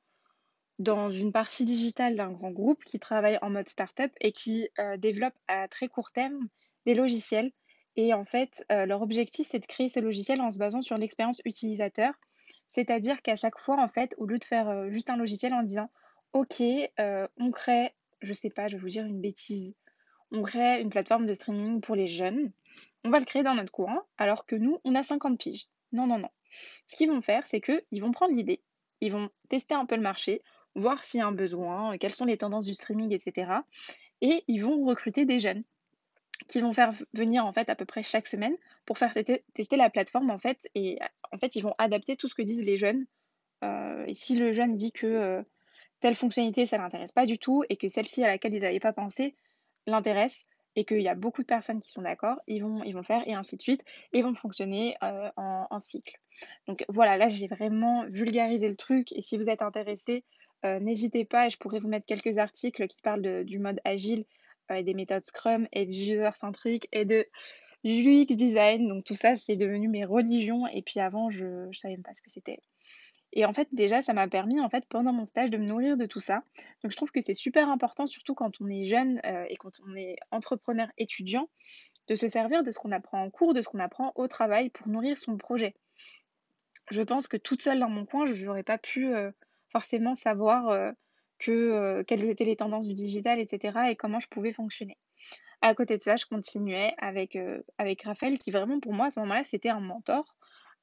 dans 0.78 1.12
une 1.12 1.30
partie 1.30 1.66
digitale 1.66 2.14
d'un 2.14 2.32
grand 2.32 2.50
groupe 2.50 2.82
qui 2.82 2.99
travaille 2.99 3.38
en 3.42 3.50
mode 3.50 3.68
startup 3.68 4.11
et 4.18 4.32
qui 4.32 4.70
euh, 4.78 4.97
développe 4.97 5.35
à 5.47 5.68
très 5.68 5.88
court 5.88 6.11
terme 6.11 6.49
des 6.87 6.94
logiciels. 6.94 7.52
Et 7.97 8.14
en 8.14 8.25
fait, 8.25 8.64
euh, 8.73 8.87
leur 8.87 9.02
objectif, 9.02 9.47
c'est 9.47 9.59
de 9.59 9.66
créer 9.66 9.90
ces 9.90 10.00
logiciels 10.00 10.40
en 10.40 10.50
se 10.50 10.56
basant 10.56 10.80
sur 10.80 10.97
l'expérience 10.97 11.42
utilisateur. 11.44 12.14
C'est-à-dire 12.66 13.20
qu'à 13.20 13.37
chaque 13.37 13.59
fois, 13.59 13.78
en 13.78 13.88
fait, 13.88 14.14
au 14.16 14.25
lieu 14.25 14.38
de 14.38 14.44
faire 14.44 14.90
juste 14.90 15.11
un 15.11 15.18
logiciel 15.18 15.52
en 15.52 15.64
disant, 15.64 15.90
OK, 16.32 16.62
on 16.99 17.50
crée, 17.50 17.92
je 18.23 18.32
sais 18.32 18.49
pas, 18.49 18.68
je 18.68 18.76
vais 18.76 18.82
vous 18.82 18.88
dire 18.88 19.04
une 19.04 19.20
bêtise, 19.20 19.75
on 20.32 20.42
crée 20.42 20.80
une 20.80 20.90
plateforme 20.90 21.26
de 21.26 21.34
streaming 21.34 21.80
pour 21.80 21.96
les 21.96 22.06
jeunes 22.06 22.52
on 23.04 23.10
va 23.10 23.18
le 23.18 23.25
créer 23.25 23.42
dans 23.42 23.54
notre 23.54 23.72
coin, 23.72 24.04
alors 24.18 24.46
que 24.46 24.56
nous, 24.56 24.80
on 24.84 24.94
a 24.94 25.02
50 25.02 25.38
piges. 25.38 25.68
Non, 25.92 26.06
non, 26.06 26.18
non. 26.18 26.28
Ce 26.87 26.96
qu'ils 26.96 27.08
vont 27.08 27.22
faire, 27.22 27.46
c'est 27.46 27.60
qu'ils 27.60 28.00
vont 28.00 28.12
prendre 28.12 28.34
l'idée, 28.34 28.62
ils 29.00 29.12
vont 29.12 29.30
tester 29.49 29.75
un 29.75 29.87
peu 29.87 29.96
le 29.96 30.02
marché, 30.02 30.42
voir 30.75 31.04
s'il 31.04 31.18
y 31.18 31.22
a 31.22 31.26
un 31.26 31.32
besoin, 31.32 31.96
quelles 31.99 32.14
sont 32.14 32.25
les 32.25 32.37
tendances 32.37 32.66
du 32.66 32.75
streaming, 32.75 33.12
etc. 33.12 33.52
Et 34.20 34.44
ils 34.49 34.62
vont 34.62 34.84
recruter 34.84 35.25
des 35.25 35.40
jeunes 35.40 35.64
qui 36.49 36.60
vont 36.60 36.72
faire 36.72 36.92
venir 37.12 37.44
en 37.44 37.52
fait 37.52 37.68
à 37.68 37.75
peu 37.75 37.84
près 37.84 38.02
chaque 38.02 38.26
semaine 38.26 38.56
pour 38.87 38.99
faire 38.99 39.12
tester 39.52 39.76
la 39.76 39.90
plateforme 39.90 40.30
en 40.30 40.38
fait 40.38 40.68
et 40.75 40.99
en 41.32 41.38
fait 41.38 41.54
ils 41.54 41.60
vont 41.60 41.75
adapter 41.76 42.16
tout 42.16 42.28
ce 42.28 42.34
que 42.34 42.40
disent 42.40 42.62
les 42.62 42.78
jeunes 42.78 43.04
euh, 43.62 44.06
et 44.06 44.14
si 44.14 44.37
le 44.37 44.54
jeune 44.54 44.75
dit 44.75 44.90
que 44.90 45.06
euh, 45.06 45.42
telle 46.00 46.14
fonctionnalité 46.14 46.64
ça 46.64 46.78
l'intéresse 46.78 47.12
pas 47.12 47.26
du 47.26 47.38
tout 47.38 47.62
et 47.68 47.76
que 47.76 47.88
celle-ci 47.88 48.25
à 48.25 48.28
laquelle 48.28 48.54
ils 48.54 48.62
n'avaient 48.62 48.80
pas 48.80 48.94
pensé 48.94 49.37
l'intéresse 49.87 50.46
et 50.76 50.84
qu'il 50.84 51.02
y 51.02 51.08
a 51.08 51.14
beaucoup 51.14 51.42
de 51.42 51.46
personnes 51.46 51.80
qui 51.80 51.90
sont 51.90 52.02
d'accord, 52.02 52.37
ils 52.46 52.62
vont, 52.62 52.82
ils 52.84 52.94
vont 52.94 53.02
faire 53.02 53.26
et 53.26 53.34
ainsi 53.34 53.56
de 53.56 53.62
suite, 53.62 53.84
et 54.12 54.22
vont 54.22 54.34
fonctionner 54.34 54.96
euh, 55.02 55.28
en, 55.37 55.80
cycle. 55.80 56.16
Donc 56.68 56.84
voilà, 56.88 57.16
là 57.16 57.28
j'ai 57.28 57.49
vraiment 57.49 58.06
vulgarisé 58.08 58.68
le 58.68 58.76
truc 58.76 59.12
et 59.12 59.22
si 59.22 59.37
vous 59.37 59.50
êtes 59.50 59.62
intéressé, 59.62 60.25
n'hésitez 60.62 61.25
pas 61.25 61.46
et 61.46 61.50
je 61.50 61.56
pourrais 61.56 61.80
vous 61.80 61.88
mettre 61.88 62.06
quelques 62.06 62.38
articles 62.38 62.87
qui 62.87 63.00
parlent 63.00 63.44
du 63.44 63.58
mode 63.58 63.80
agile 63.84 64.25
et 64.75 64.82
des 64.84 64.94
méthodes 64.94 65.25
Scrum 65.25 65.66
et 65.72 65.87
du 65.87 65.92
user-centric 65.92 66.88
et 66.92 67.04
de 67.04 67.26
l'UX 67.84 68.37
design. 68.37 68.88
Donc 68.88 69.04
tout 69.04 69.14
ça, 69.14 69.37
c'est 69.37 69.56
devenu 69.56 69.88
mes 69.88 70.04
religions 70.04 70.66
et 70.66 70.82
puis 70.82 71.00
avant, 71.00 71.30
je 71.30 71.66
ne 71.66 71.72
savais 71.72 71.94
même 71.94 72.02
pas 72.02 72.14
ce 72.14 72.22
que 72.22 72.30
c'était. 72.30 72.60
Et 73.32 73.44
en 73.44 73.52
fait, 73.52 73.68
déjà, 73.72 74.02
ça 74.02 74.12
m'a 74.12 74.26
permis, 74.26 74.60
en 74.60 74.68
fait, 74.68 74.84
pendant 74.88 75.12
mon 75.12 75.25
stage, 75.25 75.50
de 75.50 75.56
me 75.56 75.64
nourrir 75.64 75.96
de 75.96 76.06
tout 76.06 76.20
ça. 76.20 76.42
Donc, 76.82 76.90
je 76.90 76.96
trouve 76.96 77.12
que 77.12 77.20
c'est 77.20 77.34
super 77.34 77.68
important, 77.68 78.06
surtout 78.06 78.34
quand 78.34 78.60
on 78.60 78.68
est 78.68 78.84
jeune 78.84 79.20
euh, 79.25 79.44
et 79.49 79.56
quand 79.56 79.80
on 79.87 79.94
est 79.94 80.16
entrepreneur 80.30 80.88
étudiant, 80.99 81.49
de 82.08 82.16
se 82.16 82.26
servir 82.26 82.64
de 82.64 82.72
ce 82.72 82.78
qu'on 82.78 82.90
apprend 82.90 83.22
en 83.22 83.30
cours, 83.30 83.54
de 83.54 83.62
ce 83.62 83.68
qu'on 83.68 83.78
apprend 83.78 84.12
au 84.16 84.26
travail 84.26 84.70
pour 84.70 84.88
nourrir 84.88 85.16
son 85.16 85.37
projet. 85.37 85.75
Je 86.90 87.02
pense 87.02 87.28
que 87.28 87.37
toute 87.37 87.62
seule 87.62 87.78
dans 87.78 87.88
mon 87.88 88.04
coin, 88.04 88.26
je 88.26 88.44
n'aurais 88.44 88.64
pas 88.64 88.78
pu 88.78 89.14
euh, 89.14 89.30
forcément 89.70 90.16
savoir 90.16 90.68
euh, 90.70 90.90
que, 91.38 92.02
quelles 92.02 92.25
étaient 92.25 92.44
les 92.44 92.56
tendances 92.56 92.88
du 92.88 92.94
digital, 92.94 93.38
etc. 93.38 93.90
et 93.90 93.96
comment 93.96 94.18
je 94.18 94.26
pouvais 94.28 94.52
fonctionner. 94.52 94.99
À 95.62 95.75
côté 95.75 95.99
de 95.99 96.02
ça, 96.02 96.16
je 96.16 96.26
continuais 96.26 96.94
avec, 96.99 97.38
avec 97.78 98.02
Raphaël, 98.02 98.38
qui 98.38 98.50
vraiment 98.50 98.80
pour 98.80 98.92
moi, 98.92 99.06
à 99.06 99.10
ce 99.10 99.20
moment-là, 99.20 99.44
c'était 99.44 99.68
un 99.68 99.80
mentor. 99.80 100.34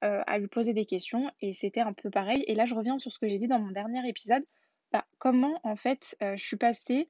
Euh, 0.03 0.21
à 0.27 0.37
lui 0.37 0.47
poser 0.47 0.73
des 0.73 0.85
questions 0.85 1.31
et 1.41 1.53
c'était 1.53 1.81
un 1.81 1.91
peu 1.91 2.11
pareil. 2.11 2.43
Et 2.45 2.53
là, 2.53 2.65
je 2.65 2.75
reviens 2.75 2.99
sur 2.99 3.11
ce 3.11 3.17
que 3.17 3.27
j'ai 3.27 3.39
dit 3.39 3.47
dans 3.47 3.57
mon 3.57 3.71
dernier 3.71 4.07
épisode. 4.07 4.43
Bah, 4.91 5.07
comment, 5.17 5.59
en 5.63 5.75
fait, 5.75 6.15
euh, 6.21 6.37
je 6.37 6.45
suis 6.45 6.55
passée 6.55 7.09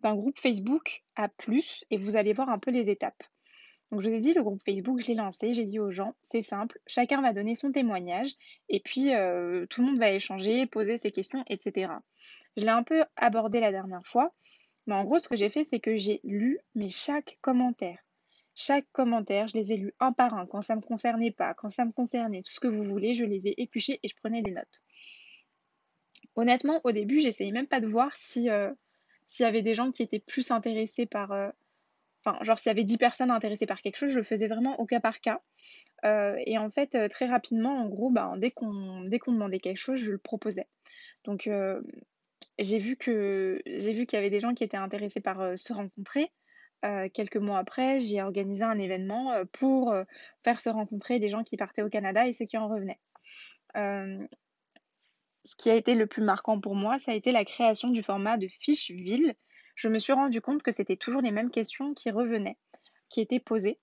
d'un 0.00 0.16
groupe 0.16 0.36
Facebook 0.36 1.04
à 1.14 1.28
plus 1.28 1.84
et 1.88 1.96
vous 1.96 2.16
allez 2.16 2.32
voir 2.32 2.48
un 2.48 2.58
peu 2.58 2.72
les 2.72 2.90
étapes. 2.90 3.22
Donc, 3.90 4.00
je 4.00 4.08
vous 4.08 4.14
ai 4.16 4.18
dit, 4.18 4.34
le 4.34 4.42
groupe 4.42 4.60
Facebook, 4.60 5.00
je 5.00 5.06
l'ai 5.06 5.14
lancé, 5.14 5.54
j'ai 5.54 5.64
dit 5.64 5.78
aux 5.78 5.90
gens, 5.90 6.16
c'est 6.20 6.42
simple, 6.42 6.80
chacun 6.88 7.22
va 7.22 7.32
donner 7.32 7.54
son 7.54 7.70
témoignage 7.70 8.34
et 8.68 8.80
puis 8.80 9.14
euh, 9.14 9.66
tout 9.66 9.80
le 9.80 9.86
monde 9.86 9.98
va 10.00 10.10
échanger, 10.10 10.66
poser 10.66 10.96
ses 10.96 11.12
questions, 11.12 11.44
etc. 11.46 11.92
Je 12.56 12.64
l'ai 12.64 12.70
un 12.70 12.82
peu 12.82 13.04
abordé 13.14 13.60
la 13.60 13.70
dernière 13.70 14.04
fois, 14.04 14.34
mais 14.88 14.94
en 14.94 15.04
gros, 15.04 15.20
ce 15.20 15.28
que 15.28 15.36
j'ai 15.36 15.48
fait, 15.48 15.62
c'est 15.62 15.80
que 15.80 15.96
j'ai 15.96 16.20
lu 16.24 16.58
mais 16.74 16.88
chaque 16.88 17.38
commentaire. 17.40 17.98
Chaque 18.54 18.86
commentaire, 18.92 19.48
je 19.48 19.54
les 19.54 19.72
ai 19.72 19.76
lus 19.76 19.94
un 20.00 20.12
par 20.12 20.34
un, 20.34 20.46
quand 20.46 20.62
ça 20.62 20.74
ne 20.74 20.80
me 20.80 20.84
concernait 20.84 21.30
pas, 21.30 21.54
quand 21.54 21.70
ça 21.70 21.84
me 21.84 21.92
concernait, 21.92 22.42
tout 22.42 22.50
ce 22.50 22.60
que 22.60 22.68
vous 22.68 22.84
voulez, 22.84 23.14
je 23.14 23.24
les 23.24 23.48
ai 23.48 23.62
épluchés 23.62 24.00
et 24.02 24.08
je 24.08 24.14
prenais 24.16 24.42
des 24.42 24.50
notes. 24.50 24.82
Honnêtement, 26.36 26.80
au 26.84 26.92
début, 26.92 27.20
j'essayais 27.20 27.52
même 27.52 27.66
pas 27.66 27.80
de 27.80 27.86
voir 27.86 28.16
si 28.16 28.50
euh, 28.50 28.72
s'il 29.26 29.44
y 29.44 29.46
avait 29.46 29.62
des 29.62 29.74
gens 29.74 29.90
qui 29.90 30.02
étaient 30.02 30.20
plus 30.20 30.50
intéressés 30.50 31.06
par. 31.06 31.32
Euh, 31.32 31.50
enfin, 32.24 32.42
genre 32.42 32.58
s'il 32.58 32.70
y 32.70 32.72
avait 32.72 32.84
10 32.84 32.98
personnes 32.98 33.30
intéressées 33.30 33.66
par 33.66 33.82
quelque 33.82 33.96
chose, 33.96 34.10
je 34.10 34.18
le 34.18 34.22
faisais 34.22 34.48
vraiment 34.48 34.78
au 34.80 34.86
cas 34.86 35.00
par 35.00 35.20
cas. 35.20 35.40
Euh, 36.04 36.36
et 36.46 36.58
en 36.58 36.70
fait, 36.70 37.08
très 37.08 37.26
rapidement, 37.26 37.78
en 37.78 37.88
gros, 37.88 38.10
ben, 38.10 38.36
dès 38.36 38.50
qu'on 38.50 39.02
dès 39.02 39.18
qu'on 39.18 39.32
demandait 39.32 39.60
quelque 39.60 39.78
chose, 39.78 39.98
je 39.98 40.12
le 40.12 40.18
proposais. 40.18 40.68
Donc 41.24 41.48
j'ai 42.58 42.78
vu 42.78 42.96
que 42.96 43.60
j'ai 43.66 43.92
vu 43.92 44.06
qu'il 44.06 44.16
y 44.16 44.20
avait 44.20 44.30
des 44.30 44.40
gens 44.40 44.54
qui 44.54 44.64
étaient 44.64 44.76
intéressés 44.76 45.20
par 45.20 45.58
se 45.58 45.72
rencontrer, 45.72 46.30
euh, 46.84 47.08
quelques 47.12 47.36
mois 47.36 47.58
après, 47.58 47.98
j'ai 47.98 48.22
organisé 48.22 48.64
un 48.64 48.78
événement 48.78 49.32
euh, 49.32 49.44
pour 49.52 49.92
euh, 49.92 50.04
faire 50.44 50.60
se 50.60 50.70
rencontrer 50.70 51.18
des 51.18 51.28
gens 51.28 51.44
qui 51.44 51.56
partaient 51.56 51.82
au 51.82 51.90
Canada 51.90 52.26
et 52.26 52.32
ceux 52.32 52.46
qui 52.46 52.56
en 52.56 52.68
revenaient. 52.68 53.00
ce 53.74 55.56
qui 55.56 55.70
a 55.70 55.74
été 55.74 55.94
le 55.94 56.06
plus 56.06 56.22
marquant 56.22 56.60
pour 56.60 56.74
moi, 56.74 56.98
ça 56.98 57.12
a 57.12 57.14
été 57.14 57.32
la 57.32 57.44
création 57.44 57.88
du 57.90 58.02
format 58.02 58.38
de 58.38 58.48
fiche 58.48 58.90
ville. 58.90 59.34
Je 59.74 59.88
me 59.88 59.98
suis 59.98 60.12
rendu 60.12 60.40
compte 60.40 60.62
que 60.62 60.72
c'était 60.72 60.96
toujours 60.96 61.22
les 61.22 61.30
mêmes 61.30 61.50
questions 61.50 61.94
qui 61.94 62.10
revenaient, 62.10 62.58
qui 63.08 63.20
étaient 63.20 63.40
posées. 63.40 63.78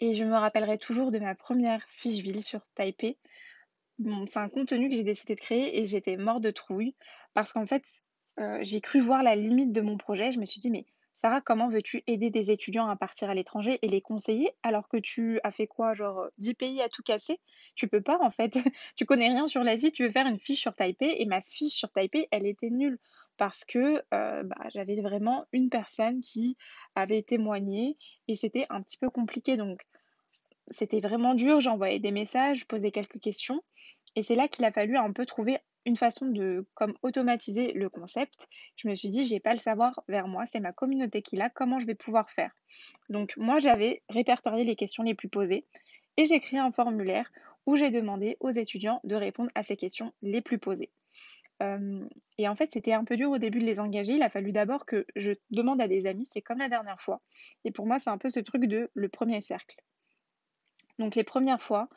Et 0.00 0.14
je 0.14 0.24
me 0.24 0.36
rappellerai 0.36 0.78
toujours 0.78 1.10
de 1.10 1.18
ma 1.18 1.34
première 1.34 1.82
fiche 1.88 2.22
ville 2.22 2.42
sur 2.42 2.60
Taipei. 2.74 3.18
C'est 4.26 4.38
un 4.38 4.48
contenu 4.48 4.88
que 4.88 4.94
j'ai 4.94 5.02
décidé 5.02 5.34
de 5.34 5.40
créer 5.40 5.80
et 5.80 5.86
j'étais 5.86 6.16
mort 6.16 6.40
de 6.40 6.52
trouille 6.52 6.94
parce 7.34 7.52
qu'en 7.52 7.66
fait, 7.66 7.84
j'ai 8.60 8.80
cru 8.80 9.00
voir 9.00 9.24
la 9.24 9.34
limite 9.34 9.72
de 9.72 9.80
mon 9.80 9.96
projet. 9.96 10.30
Je 10.30 10.38
me 10.38 10.44
suis 10.44 10.60
dit, 10.60 10.70
mais 10.70 10.86
Sarah, 11.20 11.40
comment 11.40 11.68
veux-tu 11.68 12.04
aider 12.06 12.30
des 12.30 12.52
étudiants 12.52 12.88
à 12.88 12.94
partir 12.94 13.28
à 13.28 13.34
l'étranger 13.34 13.80
et 13.82 13.88
les 13.88 14.00
conseiller 14.00 14.52
alors 14.62 14.86
que 14.86 14.98
tu 14.98 15.40
as 15.42 15.50
fait 15.50 15.66
quoi, 15.66 15.92
genre 15.92 16.28
10 16.38 16.54
pays 16.54 16.80
à 16.80 16.88
tout 16.88 17.02
casser? 17.02 17.40
Tu 17.74 17.88
peux 17.88 18.00
pas 18.00 18.20
en 18.22 18.30
fait. 18.30 18.56
tu 18.94 19.04
connais 19.04 19.26
rien 19.26 19.48
sur 19.48 19.64
l'Asie, 19.64 19.90
tu 19.90 20.04
veux 20.04 20.12
faire 20.12 20.28
une 20.28 20.38
fiche 20.38 20.60
sur 20.60 20.76
Taipei 20.76 21.20
et 21.20 21.26
ma 21.26 21.40
fiche 21.40 21.72
sur 21.72 21.90
Taipei, 21.90 22.28
elle 22.30 22.46
était 22.46 22.70
nulle 22.70 23.00
parce 23.36 23.64
que 23.64 24.00
bah, 24.12 24.68
j'avais 24.72 25.00
vraiment 25.00 25.44
une 25.50 25.70
personne 25.70 26.20
qui 26.20 26.56
avait 26.94 27.22
témoigné 27.22 27.96
et 28.28 28.36
c'était 28.36 28.66
un 28.70 28.80
petit 28.80 28.96
peu 28.96 29.10
compliqué. 29.10 29.56
Donc 29.56 29.80
c'était 30.70 31.00
vraiment 31.00 31.34
dur, 31.34 31.58
j'envoyais 31.58 31.98
des 31.98 32.12
messages, 32.12 32.64
posais 32.64 32.92
quelques 32.92 33.18
questions 33.18 33.60
et 34.14 34.22
c'est 34.22 34.36
là 34.36 34.46
qu'il 34.46 34.64
a 34.64 34.70
fallu 34.70 34.96
un 34.96 35.10
peu 35.10 35.26
trouver 35.26 35.58
une 35.84 35.96
façon 35.96 36.26
de 36.26 36.66
comme 36.74 36.94
automatiser 37.02 37.72
le 37.72 37.88
concept. 37.88 38.46
Je 38.76 38.88
me 38.88 38.94
suis 38.94 39.08
dit, 39.08 39.24
j'ai 39.24 39.40
pas 39.40 39.52
le 39.52 39.58
savoir 39.58 40.02
vers 40.08 40.28
moi, 40.28 40.46
c'est 40.46 40.60
ma 40.60 40.72
communauté 40.72 41.22
qui 41.22 41.36
l'a, 41.36 41.50
comment 41.50 41.78
je 41.78 41.86
vais 41.86 41.94
pouvoir 41.94 42.30
faire? 42.30 42.54
Donc 43.08 43.36
moi, 43.36 43.58
j'avais 43.58 44.02
répertorié 44.08 44.64
les 44.64 44.76
questions 44.76 45.02
les 45.02 45.14
plus 45.14 45.28
posées 45.28 45.64
et 46.16 46.24
j'ai 46.24 46.40
créé 46.40 46.58
un 46.58 46.72
formulaire 46.72 47.30
où 47.66 47.76
j'ai 47.76 47.90
demandé 47.90 48.36
aux 48.40 48.50
étudiants 48.50 49.00
de 49.04 49.14
répondre 49.14 49.50
à 49.54 49.62
ces 49.62 49.76
questions 49.76 50.12
les 50.22 50.40
plus 50.40 50.58
posées. 50.58 50.90
et 51.60 52.48
en 52.48 52.54
fait, 52.54 52.70
c'était 52.70 52.92
un 52.92 53.04
peu 53.04 53.16
dur 53.16 53.30
au 53.30 53.38
début 53.38 53.58
de 53.58 53.64
les 53.64 53.80
engager. 53.80 54.14
Il 54.14 54.22
a 54.22 54.30
fallu 54.30 54.52
d'abord 54.52 54.86
que 54.86 55.06
je 55.16 55.32
demande 55.50 55.80
à 55.80 55.88
des 55.88 56.06
amis, 56.06 56.26
c'est 56.32 56.42
comme 56.42 56.58
la 56.58 56.68
dernière 56.68 57.00
fois. 57.00 57.20
Et 57.64 57.70
pour 57.70 57.86
moi, 57.86 57.98
c'est 57.98 58.10
un 58.10 58.18
peu 58.18 58.30
ce 58.30 58.40
truc 58.40 58.64
de 58.66 58.90
le 58.94 59.08
premier 59.08 59.40
cercle. 59.40 59.82
Donc 60.98 61.14
les 61.14 61.24
premières 61.24 61.62
fois, 61.62 61.88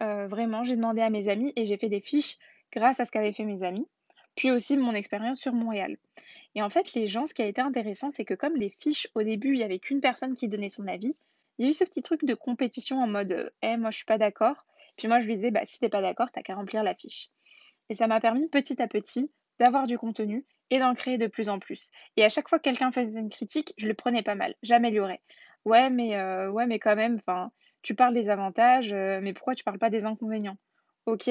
vraiment, 0.00 0.64
j'ai 0.64 0.76
demandé 0.76 1.00
à 1.00 1.10
mes 1.10 1.28
amis 1.28 1.52
et 1.56 1.64
j'ai 1.64 1.76
fait 1.76 1.88
des 1.88 2.00
fiches 2.00 2.38
grâce 2.72 3.00
à 3.00 3.04
ce 3.04 3.10
qu'avaient 3.10 3.32
fait 3.32 3.44
mes 3.44 3.62
amis, 3.62 3.86
puis 4.34 4.50
aussi 4.50 4.76
mon 4.76 4.94
expérience 4.94 5.40
sur 5.40 5.52
Montréal. 5.52 5.96
Et 6.54 6.62
en 6.62 6.70
fait, 6.70 6.94
les 6.94 7.06
gens, 7.06 7.26
ce 7.26 7.34
qui 7.34 7.42
a 7.42 7.46
été 7.46 7.60
intéressant, 7.60 8.10
c'est 8.10 8.24
que 8.24 8.34
comme 8.34 8.56
les 8.56 8.70
fiches, 8.70 9.08
au 9.14 9.22
début, 9.22 9.54
il 9.54 9.58
n'y 9.58 9.64
avait 9.64 9.78
qu'une 9.78 10.00
personne 10.00 10.34
qui 10.34 10.48
donnait 10.48 10.68
son 10.68 10.86
avis, 10.86 11.16
il 11.58 11.64
y 11.64 11.68
a 11.68 11.70
eu 11.70 11.74
ce 11.74 11.84
petit 11.84 12.02
truc 12.02 12.24
de 12.24 12.34
compétition 12.34 13.02
en 13.02 13.08
mode 13.08 13.52
Eh, 13.62 13.76
moi, 13.76 13.90
je 13.90 13.96
suis 13.96 14.04
pas 14.04 14.18
d'accord. 14.18 14.64
Puis 14.96 15.08
moi, 15.08 15.20
je 15.20 15.26
lui 15.26 15.36
disais 15.36 15.50
Bah, 15.50 15.62
si 15.64 15.80
t'es 15.80 15.88
pas 15.88 16.02
d'accord, 16.02 16.30
t'as 16.30 16.42
qu'à 16.42 16.54
remplir 16.54 16.82
la 16.82 16.94
fiche. 16.94 17.30
Et 17.88 17.94
ça 17.94 18.06
m'a 18.06 18.20
permis 18.20 18.48
petit 18.48 18.80
à 18.80 18.86
petit 18.86 19.30
d'avoir 19.58 19.86
du 19.86 19.98
contenu 19.98 20.46
et 20.70 20.78
d'en 20.78 20.94
créer 20.94 21.18
de 21.18 21.26
plus 21.26 21.48
en 21.48 21.58
plus. 21.58 21.90
Et 22.16 22.24
à 22.24 22.28
chaque 22.28 22.48
fois 22.48 22.58
que 22.58 22.64
quelqu'un 22.64 22.92
faisait 22.92 23.18
une 23.18 23.30
critique, 23.30 23.74
je 23.76 23.88
le 23.88 23.94
prenais 23.94 24.22
pas 24.22 24.34
mal, 24.34 24.54
j'améliorais. 24.62 25.20
Ouais, 25.64 25.90
mais 25.90 26.16
euh, 26.16 26.50
ouais, 26.50 26.66
mais 26.66 26.78
quand 26.78 26.96
même, 26.96 27.16
enfin, 27.16 27.50
tu 27.82 27.94
parles 27.94 28.14
des 28.14 28.28
avantages, 28.28 28.92
euh, 28.92 29.20
mais 29.22 29.32
pourquoi 29.32 29.54
tu 29.54 29.64
parles 29.64 29.78
pas 29.78 29.90
des 29.90 30.04
inconvénients? 30.04 30.58
OK, 31.08 31.30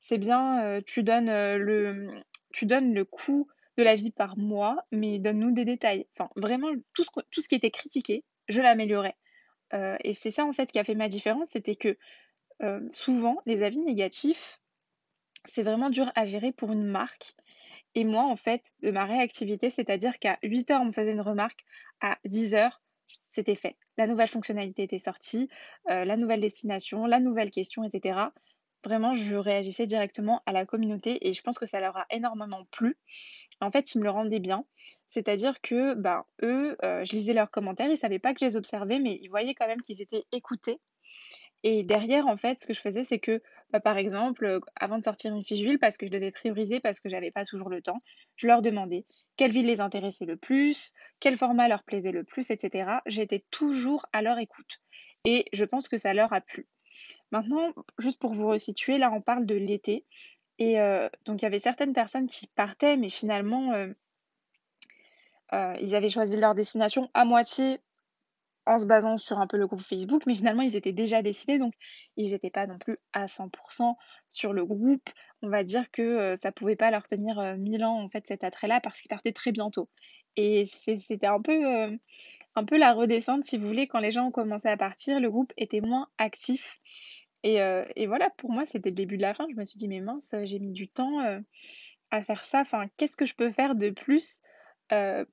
c'est 0.00 0.16
bien, 0.16 0.80
tu 0.86 1.02
donnes, 1.02 1.26
le 1.26 2.08
tu 2.54 2.64
donnes 2.64 2.94
le 2.94 3.04
coût 3.04 3.46
de 3.76 3.82
la 3.82 3.94
vie 3.94 4.10
par 4.10 4.38
mois, 4.38 4.86
mais 4.90 5.18
donne-nous 5.18 5.50
des 5.52 5.66
détails. 5.66 6.06
Enfin, 6.14 6.30
vraiment, 6.34 6.68
tout 6.94 7.04
ce 7.04 7.10
tout 7.30 7.42
ce 7.42 7.48
qui 7.48 7.56
était 7.56 7.70
critiqué, 7.70 8.24
je 8.48 8.62
l'améliorais. 8.62 9.14
et 10.02 10.14
c'est 10.14 10.30
ça, 10.30 10.46
en 10.46 10.54
fait, 10.54 10.72
qui 10.72 10.78
a 10.78 10.84
fait 10.84 10.94
ma 10.94 11.10
différence, 11.10 11.48
c'était 11.50 11.74
que, 11.74 11.98
souvent, 12.90 13.36
les 13.44 13.62
avis 13.62 13.80
négatifs, 13.80 14.62
c'est 15.44 15.62
vraiment 15.62 15.90
dur 15.90 16.10
à 16.14 16.24
gérer 16.24 16.52
pour 16.52 16.72
une 16.72 16.86
marque. 16.86 17.34
Et 17.94 18.04
moi, 18.04 18.22
en 18.22 18.36
fait, 18.36 18.62
de 18.80 18.90
ma 18.90 19.04
réactivité, 19.04 19.68
c'est-à-dire 19.68 20.18
qu'à 20.18 20.38
8h, 20.42 20.80
on 20.80 20.86
me 20.86 20.92
faisait 20.92 21.12
une 21.12 21.20
remarque, 21.20 21.66
à 22.00 22.16
10h, 22.24 22.70
c'était 23.28 23.56
fait. 23.56 23.76
La 23.98 24.06
nouvelle 24.06 24.28
fonctionnalité 24.28 24.84
était 24.84 24.98
sortie, 24.98 25.50
la 25.86 26.16
nouvelle 26.16 26.40
destination, 26.40 27.04
la 27.04 27.20
nouvelle 27.20 27.50
question, 27.50 27.84
etc 27.84 28.30
vraiment, 28.86 29.14
je 29.14 29.34
réagissais 29.34 29.86
directement 29.86 30.42
à 30.46 30.52
la 30.52 30.64
communauté 30.64 31.28
et 31.28 31.32
je 31.32 31.42
pense 31.42 31.58
que 31.58 31.66
ça 31.66 31.80
leur 31.80 31.96
a 31.96 32.06
énormément 32.10 32.64
plu. 32.70 32.96
En 33.60 33.70
fait, 33.70 33.94
ils 33.94 33.98
me 33.98 34.04
le 34.04 34.10
rendaient 34.10 34.38
bien. 34.38 34.64
C'est-à-dire 35.08 35.60
que, 35.60 35.94
ben, 35.94 36.24
eux, 36.42 36.76
euh, 36.84 37.04
je 37.04 37.16
lisais 37.16 37.32
leurs 37.32 37.50
commentaires, 37.50 37.86
ils 37.86 37.92
ne 37.92 37.96
savaient 37.96 38.18
pas 38.20 38.32
que 38.32 38.40
je 38.40 38.44
les 38.46 38.56
observais, 38.56 39.00
mais 39.00 39.18
ils 39.20 39.28
voyaient 39.28 39.54
quand 39.54 39.66
même 39.66 39.82
qu'ils 39.82 40.00
étaient 40.02 40.24
écoutés. 40.32 40.78
Et 41.64 41.82
derrière, 41.82 42.28
en 42.28 42.36
fait, 42.36 42.60
ce 42.60 42.66
que 42.66 42.74
je 42.74 42.80
faisais, 42.80 43.02
c'est 43.02 43.18
que, 43.18 43.42
bah, 43.70 43.80
par 43.80 43.98
exemple, 43.98 44.44
euh, 44.44 44.60
avant 44.76 44.98
de 44.98 45.02
sortir 45.02 45.34
une 45.34 45.42
fiche 45.42 45.60
ville, 45.60 45.80
parce 45.80 45.96
que 45.96 46.06
je 46.06 46.12
devais 46.12 46.30
prioriser, 46.30 46.78
parce 46.78 47.00
que 47.00 47.08
j'avais 47.08 47.32
pas 47.32 47.44
toujours 47.44 47.70
le 47.70 47.82
temps, 47.82 48.02
je 48.36 48.46
leur 48.46 48.62
demandais 48.62 49.04
quelle 49.36 49.50
ville 49.50 49.66
les 49.66 49.80
intéressait 49.80 50.26
le 50.26 50.36
plus, 50.36 50.92
quel 51.18 51.36
format 51.36 51.66
leur 51.66 51.82
plaisait 51.82 52.12
le 52.12 52.24
plus, 52.24 52.50
etc. 52.50 53.00
J'étais 53.06 53.44
toujours 53.50 54.06
à 54.12 54.22
leur 54.22 54.38
écoute. 54.38 54.80
Et 55.24 55.46
je 55.52 55.64
pense 55.64 55.88
que 55.88 55.98
ça 55.98 56.14
leur 56.14 56.32
a 56.32 56.40
plu. 56.40 56.68
Maintenant, 57.30 57.72
juste 57.98 58.18
pour 58.18 58.34
vous 58.34 58.46
resituer, 58.46 58.98
là 58.98 59.10
on 59.12 59.20
parle 59.20 59.46
de 59.46 59.54
l'été. 59.54 60.04
Et 60.58 60.80
euh, 60.80 61.08
donc 61.24 61.42
il 61.42 61.44
y 61.44 61.46
avait 61.46 61.58
certaines 61.58 61.92
personnes 61.92 62.28
qui 62.28 62.46
partaient, 62.46 62.96
mais 62.96 63.10
finalement, 63.10 63.72
euh, 63.72 63.92
euh, 65.52 65.76
ils 65.80 65.94
avaient 65.94 66.08
choisi 66.08 66.36
leur 66.36 66.54
destination 66.54 67.10
à 67.14 67.24
moitié 67.24 67.80
en 68.64 68.78
se 68.78 68.86
basant 68.86 69.16
sur 69.16 69.38
un 69.38 69.46
peu 69.46 69.58
le 69.58 69.66
groupe 69.66 69.82
Facebook, 69.82 70.24
mais 70.26 70.34
finalement 70.34 70.62
ils 70.62 70.74
étaient 70.74 70.92
déjà 70.92 71.22
décidés, 71.22 71.58
donc 71.58 71.74
ils 72.16 72.32
n'étaient 72.32 72.50
pas 72.50 72.66
non 72.66 72.78
plus 72.78 72.98
à 73.12 73.26
100% 73.26 73.94
sur 74.28 74.52
le 74.52 74.64
groupe. 74.64 75.08
On 75.42 75.48
va 75.48 75.62
dire 75.62 75.90
que 75.92 76.34
ça 76.36 76.50
pouvait 76.50 76.74
pas 76.74 76.90
leur 76.90 77.04
tenir 77.04 77.56
mille 77.58 77.84
ans 77.84 78.00
en 78.02 78.08
fait 78.08 78.26
cet 78.26 78.42
attrait-là 78.42 78.80
parce 78.80 79.00
qu'ils 79.00 79.08
partaient 79.08 79.32
très 79.32 79.52
bientôt. 79.52 79.88
Et 80.36 80.66
c'était 80.66 81.26
un 81.26 81.40
peu, 81.40 81.98
un 82.54 82.64
peu 82.64 82.76
la 82.76 82.92
redescente, 82.92 83.44
si 83.44 83.56
vous 83.56 83.66
voulez, 83.66 83.86
quand 83.86 83.98
les 83.98 84.10
gens 84.10 84.26
ont 84.26 84.30
commencé 84.30 84.68
à 84.68 84.76
partir, 84.76 85.18
le 85.18 85.30
groupe 85.30 85.52
était 85.56 85.80
moins 85.80 86.08
actif. 86.18 86.78
Et, 87.42 87.58
et 87.96 88.06
voilà, 88.06 88.30
pour 88.36 88.50
moi, 88.50 88.66
c'était 88.66 88.90
le 88.90 88.94
début 88.94 89.16
de 89.16 89.22
la 89.22 89.34
fin. 89.34 89.46
Je 89.50 89.56
me 89.56 89.64
suis 89.64 89.78
dit, 89.78 89.88
mais 89.88 90.00
mince, 90.00 90.34
j'ai 90.44 90.58
mis 90.58 90.72
du 90.72 90.88
temps 90.88 91.20
à 92.10 92.22
faire 92.22 92.44
ça. 92.44 92.60
Enfin, 92.60 92.86
qu'est-ce 92.96 93.16
que 93.16 93.26
je 93.26 93.34
peux 93.34 93.50
faire 93.50 93.76
de 93.76 93.90
plus 93.90 94.42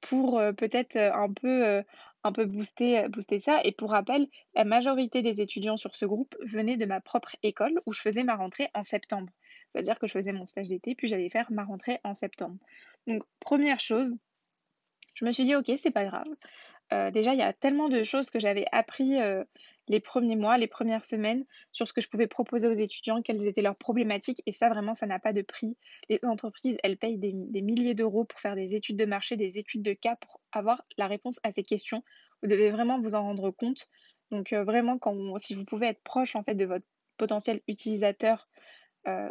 pour 0.02 0.42
peut-être 0.58 0.96
un 0.96 1.32
peu 1.34 1.84
un 2.26 2.32
peu 2.32 2.46
booster, 2.46 3.10
booster 3.10 3.40
ça? 3.40 3.60
Et 3.66 3.74
pour 3.74 3.92
rappel, 3.92 4.28
la 4.56 4.64
majorité 4.64 5.22
des 5.22 5.42
étudiants 5.42 5.76
sur 5.76 5.96
ce 5.96 6.06
groupe 6.06 6.36
venaient 6.42 6.78
de 6.78 6.86
ma 6.86 7.02
propre 7.02 7.36
école 7.44 7.82
où 7.86 7.92
je 7.92 8.00
faisais 8.02 8.24
ma 8.24 8.36
rentrée 8.36 8.70
en 8.74 8.84
septembre. 8.84 9.28
C'est-à-dire 9.72 10.00
que 10.00 10.08
je 10.08 10.14
faisais 10.14 10.32
mon 10.32 10.46
stage 10.46 10.70
d'été, 10.70 10.96
puis 10.96 11.08
j'allais 11.08 11.30
faire 11.30 11.52
ma 11.52 11.66
rentrée 11.66 12.00
en 12.04 12.14
septembre. 12.14 12.58
Donc, 13.08 13.24
première 13.40 13.80
chose, 13.80 14.16
je 15.14 15.26
me 15.26 15.32
suis 15.32 15.44
dit, 15.44 15.56
ok, 15.56 15.72
c'est 15.78 15.92
pas 15.92 16.06
grave. 16.06 16.28
Euh, 16.92 17.12
déjà, 17.12 17.34
il 17.34 17.40
y 17.40 17.44
a 17.44 17.54
tellement 17.54 17.90
de 17.90 18.04
choses 18.04 18.30
que 18.30 18.40
j'avais 18.40 18.66
appris 18.72 19.20
euh, 19.20 19.44
les 19.88 20.00
premiers 20.00 20.36
mois, 20.36 20.58
les 20.58 20.68
premières 20.68 21.06
semaines, 21.06 21.46
sur 21.72 21.88
ce 21.88 21.94
que 21.94 22.02
je 22.02 22.10
pouvais 22.10 22.28
proposer 22.28 22.68
aux 22.68 22.74
étudiants, 22.74 23.22
quelles 23.22 23.48
étaient 23.48 23.62
leurs 23.62 23.76
problématiques. 23.76 24.42
Et 24.46 24.52
ça, 24.52 24.70
vraiment, 24.70 24.94
ça 24.94 25.06
n'a 25.08 25.20
pas 25.20 25.34
de 25.34 25.42
prix. 25.42 25.78
Les 26.10 26.20
entreprises, 26.26 26.78
elles 26.84 26.98
payent 26.98 27.18
des, 27.18 27.62
milliers 27.62 27.96
d'euros 27.96 28.26
pour 28.26 28.40
faire 28.40 28.56
des 28.56 28.76
études 28.76 28.98
de 28.98 29.06
marché, 29.06 29.38
des 29.38 29.58
études 29.58 29.82
de 29.82 29.94
cas, 29.94 30.16
pour 30.18 30.40
avoir 30.52 30.84
la 30.98 31.08
réponse 31.08 31.40
à 31.44 31.52
ces 31.52 31.64
questions. 31.64 32.04
Vous 32.42 32.50
devez 32.50 32.70
vraiment 32.70 33.00
vous 33.00 33.16
en 33.16 33.24
rendre 33.24 33.50
compte. 33.52 33.90
Donc, 34.32 34.54
euh, 34.54 34.64
vraiment, 34.64 35.00
si 35.38 35.56
vous 35.56 35.66
pouvez 35.66 35.88
être 35.88 36.04
proche 36.04 36.36
en 36.36 36.44
fait 36.44 36.56
de 36.56 36.66
votre 36.66 36.86
potentiel 37.18 37.62
utilisateur 37.68 38.48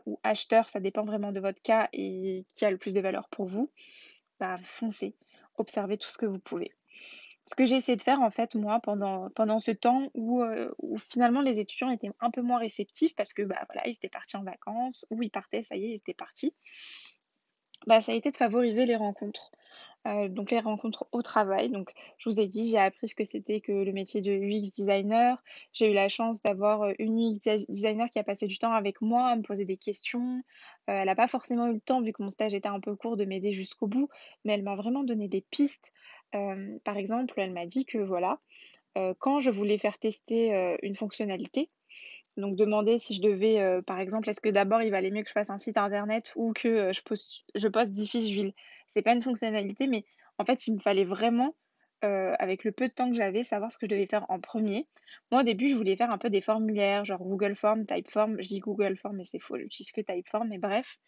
ou 0.04 0.20
acheteur, 0.22 0.68
ça 0.68 0.80
dépend 0.80 1.02
vraiment 1.02 1.32
de 1.32 1.40
votre 1.40 1.62
cas 1.62 1.88
et 1.94 2.44
qui 2.54 2.66
a 2.66 2.70
le 2.70 2.76
plus 2.76 2.92
de 2.92 3.00
valeur 3.00 3.30
pour 3.30 3.46
vous, 3.46 3.72
bah, 4.38 4.58
foncez, 4.62 5.16
observez 5.56 5.96
tout 5.96 6.08
ce 6.08 6.18
que 6.18 6.26
vous 6.26 6.38
pouvez. 6.38 6.72
Ce 7.44 7.56
que 7.56 7.64
j'ai 7.64 7.76
essayé 7.76 7.96
de 7.96 8.02
faire 8.02 8.20
en 8.20 8.30
fait 8.30 8.54
moi 8.54 8.78
pendant, 8.80 9.58
ce 9.58 9.72
temps 9.72 10.10
où, 10.14 10.44
où 10.78 10.96
finalement 10.96 11.40
les 11.40 11.58
étudiants 11.58 11.90
étaient 11.90 12.10
un 12.20 12.30
peu 12.30 12.40
moins 12.40 12.58
réceptifs 12.58 13.16
parce 13.16 13.32
que 13.32 13.42
bah 13.42 13.60
voilà 13.66 13.86
ils 13.88 13.94
étaient 13.94 14.08
partis 14.08 14.36
en 14.36 14.44
vacances 14.44 15.04
ou 15.10 15.22
ils 15.22 15.30
partaient 15.30 15.64
ça 15.64 15.74
y 15.74 15.86
est 15.86 15.90
ils 15.90 15.96
étaient 15.96 16.14
partis 16.14 16.54
bah 17.88 18.00
ça 18.00 18.12
a 18.12 18.14
été 18.14 18.30
de 18.30 18.36
favoriser 18.36 18.86
les 18.86 18.94
rencontres 18.94 19.50
donc 20.04 20.50
les 20.50 20.60
rencontres 20.60 21.06
au 21.12 21.22
travail. 21.22 21.70
Donc 21.70 21.92
je 22.18 22.28
vous 22.28 22.40
ai 22.40 22.46
dit 22.46 22.70
j'ai 22.70 22.78
appris 22.78 23.08
ce 23.08 23.14
que 23.14 23.24
c'était 23.24 23.60
que 23.60 23.72
le 23.72 23.92
métier 23.92 24.20
de 24.20 24.32
UX 24.32 24.70
designer. 24.70 25.42
J'ai 25.72 25.90
eu 25.90 25.94
la 25.94 26.08
chance 26.08 26.42
d'avoir 26.42 26.88
une 26.98 27.18
UX 27.18 27.66
designer 27.68 28.10
qui 28.10 28.18
a 28.18 28.24
passé 28.24 28.46
du 28.46 28.58
temps 28.58 28.72
avec 28.72 29.00
moi 29.00 29.28
à 29.28 29.36
me 29.36 29.42
poser 29.42 29.64
des 29.64 29.76
questions. 29.76 30.42
Elle 30.86 31.06
n'a 31.06 31.14
pas 31.14 31.28
forcément 31.28 31.68
eu 31.68 31.74
le 31.74 31.80
temps 31.80 32.00
vu 32.00 32.12
que 32.12 32.22
mon 32.22 32.28
stage 32.28 32.54
était 32.54 32.68
un 32.68 32.80
peu 32.80 32.96
court 32.96 33.16
de 33.16 33.24
m'aider 33.24 33.52
jusqu'au 33.52 33.86
bout 33.86 34.08
mais 34.44 34.54
elle 34.54 34.62
m'a 34.62 34.76
vraiment 34.76 35.04
donné 35.04 35.28
des 35.28 35.40
pistes. 35.40 35.92
Par 36.32 36.96
exemple, 36.96 37.34
elle 37.36 37.52
m'a 37.52 37.66
dit 37.66 37.84
que 37.84 37.98
voilà, 37.98 38.40
quand 39.18 39.40
je 39.40 39.50
voulais 39.50 39.78
faire 39.78 39.98
tester 39.98 40.76
une 40.82 40.94
fonctionnalité, 40.94 41.70
donc 42.36 42.56
demander 42.56 42.98
si 42.98 43.14
je 43.14 43.22
devais, 43.22 43.82
par 43.86 44.00
exemple, 44.00 44.28
est-ce 44.28 44.40
que 44.40 44.48
d'abord 44.48 44.82
il 44.82 44.90
valait 44.90 45.10
mieux 45.10 45.22
que 45.22 45.28
je 45.28 45.32
fasse 45.32 45.50
un 45.50 45.58
site 45.58 45.76
internet 45.76 46.32
ou 46.36 46.52
que 46.52 46.92
je, 46.92 47.02
poste, 47.02 47.44
je 47.54 47.68
poste 47.68 47.92
10 47.92 48.08
fiches 48.08 48.30
d'huile. 48.30 48.52
C'est 48.88 49.02
pas 49.02 49.12
une 49.12 49.20
fonctionnalité, 49.20 49.86
mais 49.86 50.04
en 50.38 50.44
fait, 50.44 50.66
il 50.66 50.74
me 50.74 50.78
fallait 50.80 51.04
vraiment, 51.04 51.54
avec 52.00 52.64
le 52.64 52.72
peu 52.72 52.88
de 52.88 52.92
temps 52.92 53.10
que 53.10 53.16
j'avais, 53.16 53.44
savoir 53.44 53.70
ce 53.70 53.78
que 53.78 53.86
je 53.86 53.90
devais 53.90 54.06
faire 54.06 54.26
en 54.28 54.40
premier. 54.40 54.86
Moi, 55.30 55.42
au 55.42 55.44
début, 55.44 55.68
je 55.68 55.74
voulais 55.74 55.96
faire 55.96 56.12
un 56.12 56.18
peu 56.18 56.30
des 56.30 56.40
formulaires, 56.40 57.04
genre 57.04 57.22
Google 57.22 57.54
Form, 57.54 57.86
Typeform. 57.86 58.40
Je 58.40 58.48
dis 58.48 58.60
Google 58.60 58.96
Form, 58.96 59.16
mais 59.16 59.24
c'est 59.24 59.38
faux, 59.38 59.58
j'utilise 59.58 59.92
que 59.92 60.00
Typeform, 60.00 60.48
mais 60.48 60.58
bref. 60.58 60.98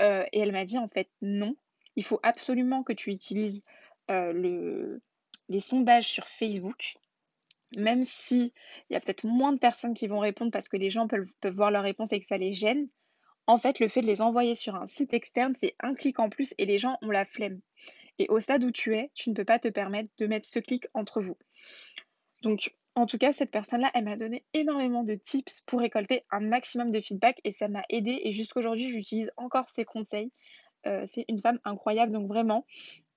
et 0.00 0.38
elle 0.38 0.52
m'a 0.52 0.64
dit, 0.64 0.78
en 0.78 0.88
fait, 0.88 1.08
non, 1.20 1.54
il 1.96 2.04
faut 2.04 2.20
absolument 2.22 2.82
que 2.82 2.92
tu 2.92 3.10
utilises 3.10 3.62
le, 4.08 5.00
les 5.48 5.60
sondages 5.60 6.08
sur 6.08 6.26
Facebook, 6.26 6.96
même 7.76 8.02
s'il 8.02 8.52
y 8.90 8.96
a 8.96 9.00
peut-être 9.00 9.24
moins 9.24 9.52
de 9.52 9.58
personnes 9.58 9.94
qui 9.94 10.06
vont 10.06 10.18
répondre 10.18 10.50
parce 10.50 10.68
que 10.68 10.76
les 10.76 10.90
gens 10.90 11.08
peuvent, 11.08 11.26
peuvent 11.40 11.54
voir 11.54 11.70
leurs 11.70 11.82
réponses 11.82 12.12
et 12.12 12.20
que 12.20 12.26
ça 12.26 12.38
les 12.38 12.52
gêne, 12.52 12.88
en 13.46 13.58
fait, 13.58 13.78
le 13.78 13.88
fait 13.88 14.00
de 14.00 14.06
les 14.06 14.22
envoyer 14.22 14.54
sur 14.54 14.74
un 14.74 14.86
site 14.86 15.12
externe, 15.12 15.54
c'est 15.54 15.74
un 15.80 15.94
clic 15.94 16.18
en 16.18 16.30
plus 16.30 16.54
et 16.58 16.64
les 16.64 16.78
gens 16.78 16.98
ont 17.02 17.10
la 17.10 17.24
flemme. 17.24 17.60
Et 18.18 18.26
au 18.28 18.40
stade 18.40 18.64
où 18.64 18.70
tu 18.70 18.96
es, 18.96 19.10
tu 19.14 19.30
ne 19.30 19.34
peux 19.34 19.44
pas 19.44 19.58
te 19.58 19.68
permettre 19.68 20.10
de 20.18 20.26
mettre 20.26 20.48
ce 20.48 20.60
clic 20.60 20.86
entre 20.94 21.20
vous. 21.20 21.36
Donc, 22.42 22.74
en 22.94 23.06
tout 23.06 23.18
cas, 23.18 23.32
cette 23.32 23.50
personne-là, 23.50 23.90
elle 23.94 24.04
m'a 24.04 24.16
donné 24.16 24.44
énormément 24.54 25.02
de 25.02 25.14
tips 25.14 25.62
pour 25.66 25.80
récolter 25.80 26.24
un 26.30 26.40
maximum 26.40 26.90
de 26.90 27.00
feedback 27.00 27.40
et 27.42 27.50
ça 27.50 27.68
m'a 27.68 27.82
aidé. 27.88 28.20
Et 28.22 28.32
jusqu'aujourd'hui, 28.32 28.88
j'utilise 28.88 29.32
encore 29.36 29.68
ses 29.68 29.84
conseils. 29.84 30.30
Euh, 30.86 31.04
c'est 31.06 31.24
une 31.28 31.40
femme 31.40 31.58
incroyable, 31.64 32.12
donc 32.12 32.28
vraiment, 32.28 32.66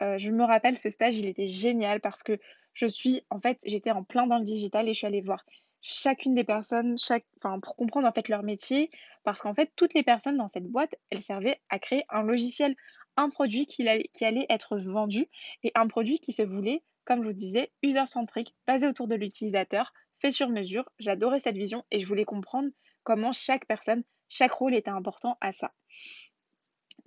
euh, 0.02 0.18
je 0.18 0.32
me 0.32 0.44
rappelle 0.44 0.78
ce 0.78 0.90
stage, 0.90 1.18
il 1.18 1.26
était 1.26 1.48
génial 1.48 2.00
parce 2.02 2.24
que 2.24 2.40
je 2.74 2.86
suis, 2.86 3.24
en 3.30 3.40
fait, 3.40 3.60
j'étais 3.66 3.92
en 3.92 4.04
plein 4.04 4.28
dans 4.28 4.38
le 4.38 4.44
digital 4.44 4.88
et 4.88 4.94
je 4.94 5.00
suis 5.00 5.08
allée 5.08 5.22
voir 5.22 5.44
chacune 5.82 6.36
des 6.36 6.44
personnes, 6.44 6.98
chaque, 6.98 7.26
pour 7.42 7.76
comprendre 7.76 8.08
en 8.08 8.12
fait 8.12 8.30
leur 8.30 8.44
métier, 8.44 8.90
parce 9.24 9.42
qu'en 9.42 9.54
fait, 9.54 9.72
toutes 9.76 9.94
les 9.94 10.04
personnes 10.04 10.38
dans 10.38 10.48
cette 10.48 10.66
boîte, 10.66 10.96
elles 11.10 11.20
servaient 11.20 11.60
à 11.70 11.80
créer 11.80 12.04
un 12.10 12.24
logiciel, 12.24 12.76
un 13.16 13.30
produit 13.30 13.66
qui 13.66 13.88
allait, 13.88 14.10
qui 14.14 14.26
allait 14.26 14.46
être 14.50 14.78
vendu 14.78 15.28
et 15.64 15.72
un 15.76 15.88
produit 15.88 16.20
qui 16.20 16.34
se 16.34 16.42
voulait, 16.42 16.84
comme 17.06 17.24
je 17.24 17.28
vous 17.30 17.34
disais, 17.34 17.72
user-centrique, 17.84 18.56
basé 18.68 18.88
autour 18.88 19.08
de 19.08 19.16
l'utilisateur, 19.16 19.94
fait 20.20 20.32
sur 20.32 20.50
mesure. 20.50 20.90
J'adorais 21.00 21.40
cette 21.40 21.58
vision 21.58 21.86
et 21.92 22.00
je 22.00 22.06
voulais 22.06 22.26
comprendre 22.26 22.70
comment 23.04 23.32
chaque 23.32 23.66
personne, 23.66 24.04
chaque 24.30 24.52
rôle 24.52 24.76
était 24.76 24.92
important 24.92 25.38
à 25.42 25.52
ça. 25.52 25.72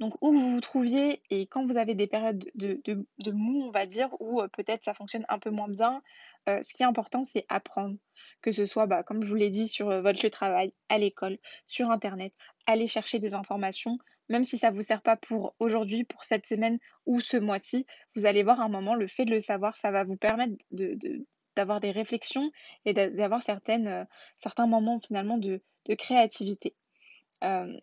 Donc, 0.00 0.14
où 0.22 0.32
vous 0.32 0.50
vous 0.52 0.60
trouviez 0.62 1.22
et 1.28 1.46
quand 1.46 1.66
vous 1.66 1.76
avez 1.76 1.94
des 1.94 2.06
périodes 2.06 2.50
de, 2.54 2.80
de, 2.84 3.30
mou, 3.32 3.64
on 3.64 3.70
va 3.70 3.84
dire, 3.84 4.08
où 4.18 4.40
peut-être 4.52 4.82
ça 4.82 4.94
fonctionne 4.94 5.26
un 5.28 5.38
peu 5.38 5.50
moins 5.50 5.68
bien, 5.68 6.02
ce 6.46 6.72
qui 6.72 6.82
est 6.82 6.86
important, 6.86 7.22
c'est 7.22 7.44
apprendre. 7.50 7.96
Que 8.40 8.50
ce 8.50 8.64
soit, 8.64 8.86
bah, 8.86 9.02
comme 9.02 9.22
je 9.22 9.28
vous 9.28 9.34
l'ai 9.34 9.50
dit, 9.50 9.68
sur 9.68 9.88
votre 10.00 10.22
lieu 10.22 10.30
de 10.30 10.32
travail, 10.32 10.72
à 10.88 10.96
l'école, 10.96 11.38
sur 11.66 11.90
Internet, 11.90 12.32
aller 12.66 12.86
chercher 12.86 13.18
des 13.18 13.34
informations, 13.34 13.98
même 14.30 14.42
si 14.42 14.56
ça 14.56 14.70
ne 14.70 14.76
vous 14.76 14.82
sert 14.82 15.02
pas 15.02 15.16
pour 15.16 15.54
aujourd'hui, 15.58 16.04
pour 16.04 16.24
cette 16.24 16.46
semaine 16.46 16.78
ou 17.04 17.20
ce 17.20 17.36
mois-ci, 17.36 17.84
vous 18.16 18.24
allez 18.24 18.42
voir 18.42 18.60
un 18.60 18.70
moment, 18.70 18.94
le 18.94 19.06
fait 19.06 19.26
de 19.26 19.32
le 19.32 19.40
savoir, 19.40 19.76
ça 19.76 19.90
va 19.90 20.04
vous 20.04 20.16
permettre 20.16 20.54
d'avoir 21.56 21.80
des 21.80 21.90
réflexions 21.90 22.50
et 22.86 22.94
d'avoir 22.94 23.42
certains 23.42 24.66
moments 24.66 24.98
finalement 25.00 25.36
de 25.36 25.60
créativité 25.98 26.74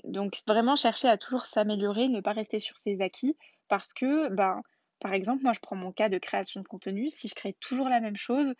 donc 0.03 0.41
vraiment 0.47 0.75
chercher 0.75 1.07
à 1.07 1.17
toujours 1.17 1.45
s'améliorer, 1.45 2.09
ne 2.09 2.21
pas 2.21 2.33
rester 2.33 2.59
sur 2.59 2.77
ses 2.77 3.01
acquis 3.01 3.37
parce 3.67 3.93
que, 3.93 4.29
ben, 4.29 4.61
par 4.99 5.13
exemple, 5.13 5.43
moi 5.43 5.53
je 5.53 5.59
prends 5.59 5.75
mon 5.75 5.91
cas 5.91 6.09
de 6.09 6.17
création 6.17 6.61
de 6.61 6.67
contenu, 6.67 7.09
si 7.09 7.27
je 7.27 7.35
crée 7.35 7.53
toujours 7.59 7.89
la 7.89 7.99
même 7.99 8.17
chose, 8.17 8.53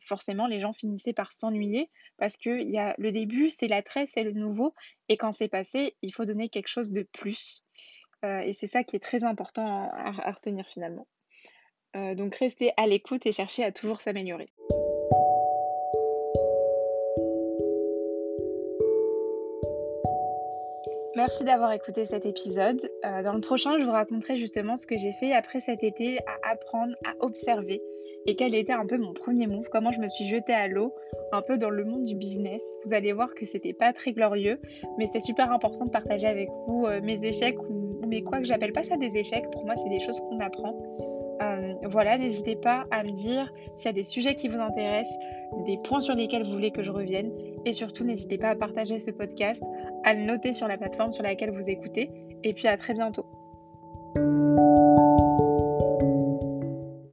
forcément 0.00 0.46
les 0.46 0.60
gens 0.60 0.72
finissaient 0.72 1.12
par 1.12 1.32
s'ennuyer 1.32 1.90
parce 2.16 2.36
que 2.36 2.62
y 2.62 2.78
a 2.78 2.94
le 2.98 3.12
début, 3.12 3.50
c'est 3.50 3.68
l'attrait, 3.68 4.06
c'est 4.06 4.22
le 4.22 4.32
nouveau 4.32 4.74
et 5.08 5.16
quand 5.16 5.32
c'est 5.32 5.48
passé, 5.48 5.96
il 6.02 6.12
faut 6.14 6.24
donner 6.24 6.48
quelque 6.48 6.68
chose 6.68 6.92
de 6.92 7.02
plus. 7.02 7.64
et 8.22 8.52
c'est 8.54 8.68
ça 8.68 8.84
qui 8.84 8.96
est 8.96 9.00
très 9.00 9.24
important 9.24 9.90
à 9.92 10.32
retenir 10.32 10.66
finalement. 10.66 11.06
donc 11.94 12.34
rester 12.36 12.72
à 12.76 12.86
l'écoute 12.86 13.26
et 13.26 13.32
chercher 13.32 13.64
à 13.64 13.72
toujours 13.72 14.00
s'améliorer. 14.00 14.50
Merci 21.16 21.44
d'avoir 21.44 21.72
écouté 21.72 22.04
cet 22.04 22.26
épisode. 22.26 22.78
Euh, 23.06 23.22
dans 23.22 23.32
le 23.32 23.40
prochain, 23.40 23.78
je 23.80 23.84
vous 23.86 23.90
raconterai 23.90 24.36
justement 24.36 24.76
ce 24.76 24.86
que 24.86 24.98
j'ai 24.98 25.12
fait 25.12 25.32
après 25.32 25.60
cet 25.60 25.82
été 25.82 26.18
à 26.18 26.50
apprendre, 26.52 26.94
à 27.06 27.24
observer 27.24 27.80
et 28.26 28.36
quel 28.36 28.54
était 28.54 28.74
un 28.74 28.84
peu 28.84 28.98
mon 28.98 29.14
premier 29.14 29.46
move, 29.46 29.66
comment 29.70 29.92
je 29.92 30.00
me 30.00 30.08
suis 30.08 30.26
jetée 30.26 30.52
à 30.52 30.68
l'eau 30.68 30.92
un 31.32 31.40
peu 31.40 31.56
dans 31.56 31.70
le 31.70 31.84
monde 31.84 32.02
du 32.02 32.14
business. 32.14 32.62
Vous 32.84 32.92
allez 32.92 33.14
voir 33.14 33.34
que 33.34 33.46
c'était 33.46 33.72
pas 33.72 33.94
très 33.94 34.12
glorieux, 34.12 34.60
mais 34.98 35.06
c'est 35.06 35.20
super 35.20 35.50
important 35.52 35.86
de 35.86 35.90
partager 35.90 36.26
avec 36.26 36.50
vous 36.66 36.84
euh, 36.84 37.00
mes 37.02 37.24
échecs 37.24 37.58
ou 37.70 38.06
mes 38.06 38.22
quoi 38.22 38.38
que 38.38 38.44
j'appelle 38.44 38.72
pas 38.72 38.84
ça 38.84 38.98
des 38.98 39.16
échecs. 39.16 39.50
Pour 39.52 39.64
moi, 39.64 39.74
c'est 39.74 39.88
des 39.88 40.00
choses 40.00 40.20
qu'on 40.20 40.40
apprend. 40.40 40.78
Euh, 41.40 41.72
voilà, 41.84 42.18
n'hésitez 42.18 42.56
pas 42.56 42.84
à 42.90 43.02
me 43.04 43.10
dire 43.10 43.50
s'il 43.76 43.86
y 43.86 43.88
a 43.88 43.92
des 43.92 44.04
sujets 44.04 44.34
qui 44.34 44.48
vous 44.48 44.60
intéressent, 44.60 45.16
des 45.64 45.78
points 45.78 46.00
sur 46.00 46.14
lesquels 46.14 46.44
vous 46.44 46.52
voulez 46.52 46.70
que 46.70 46.82
je 46.82 46.90
revienne. 46.90 47.30
Et 47.66 47.72
surtout, 47.72 48.04
n'hésitez 48.04 48.38
pas 48.38 48.50
à 48.50 48.54
partager 48.54 49.00
ce 49.00 49.10
podcast, 49.10 49.62
à 50.04 50.14
le 50.14 50.22
noter 50.22 50.52
sur 50.52 50.68
la 50.68 50.78
plateforme 50.78 51.10
sur 51.10 51.24
laquelle 51.24 51.50
vous 51.50 51.68
écoutez. 51.68 52.10
Et 52.44 52.54
puis 52.54 52.68
à 52.68 52.76
très 52.76 52.94
bientôt. 52.94 53.26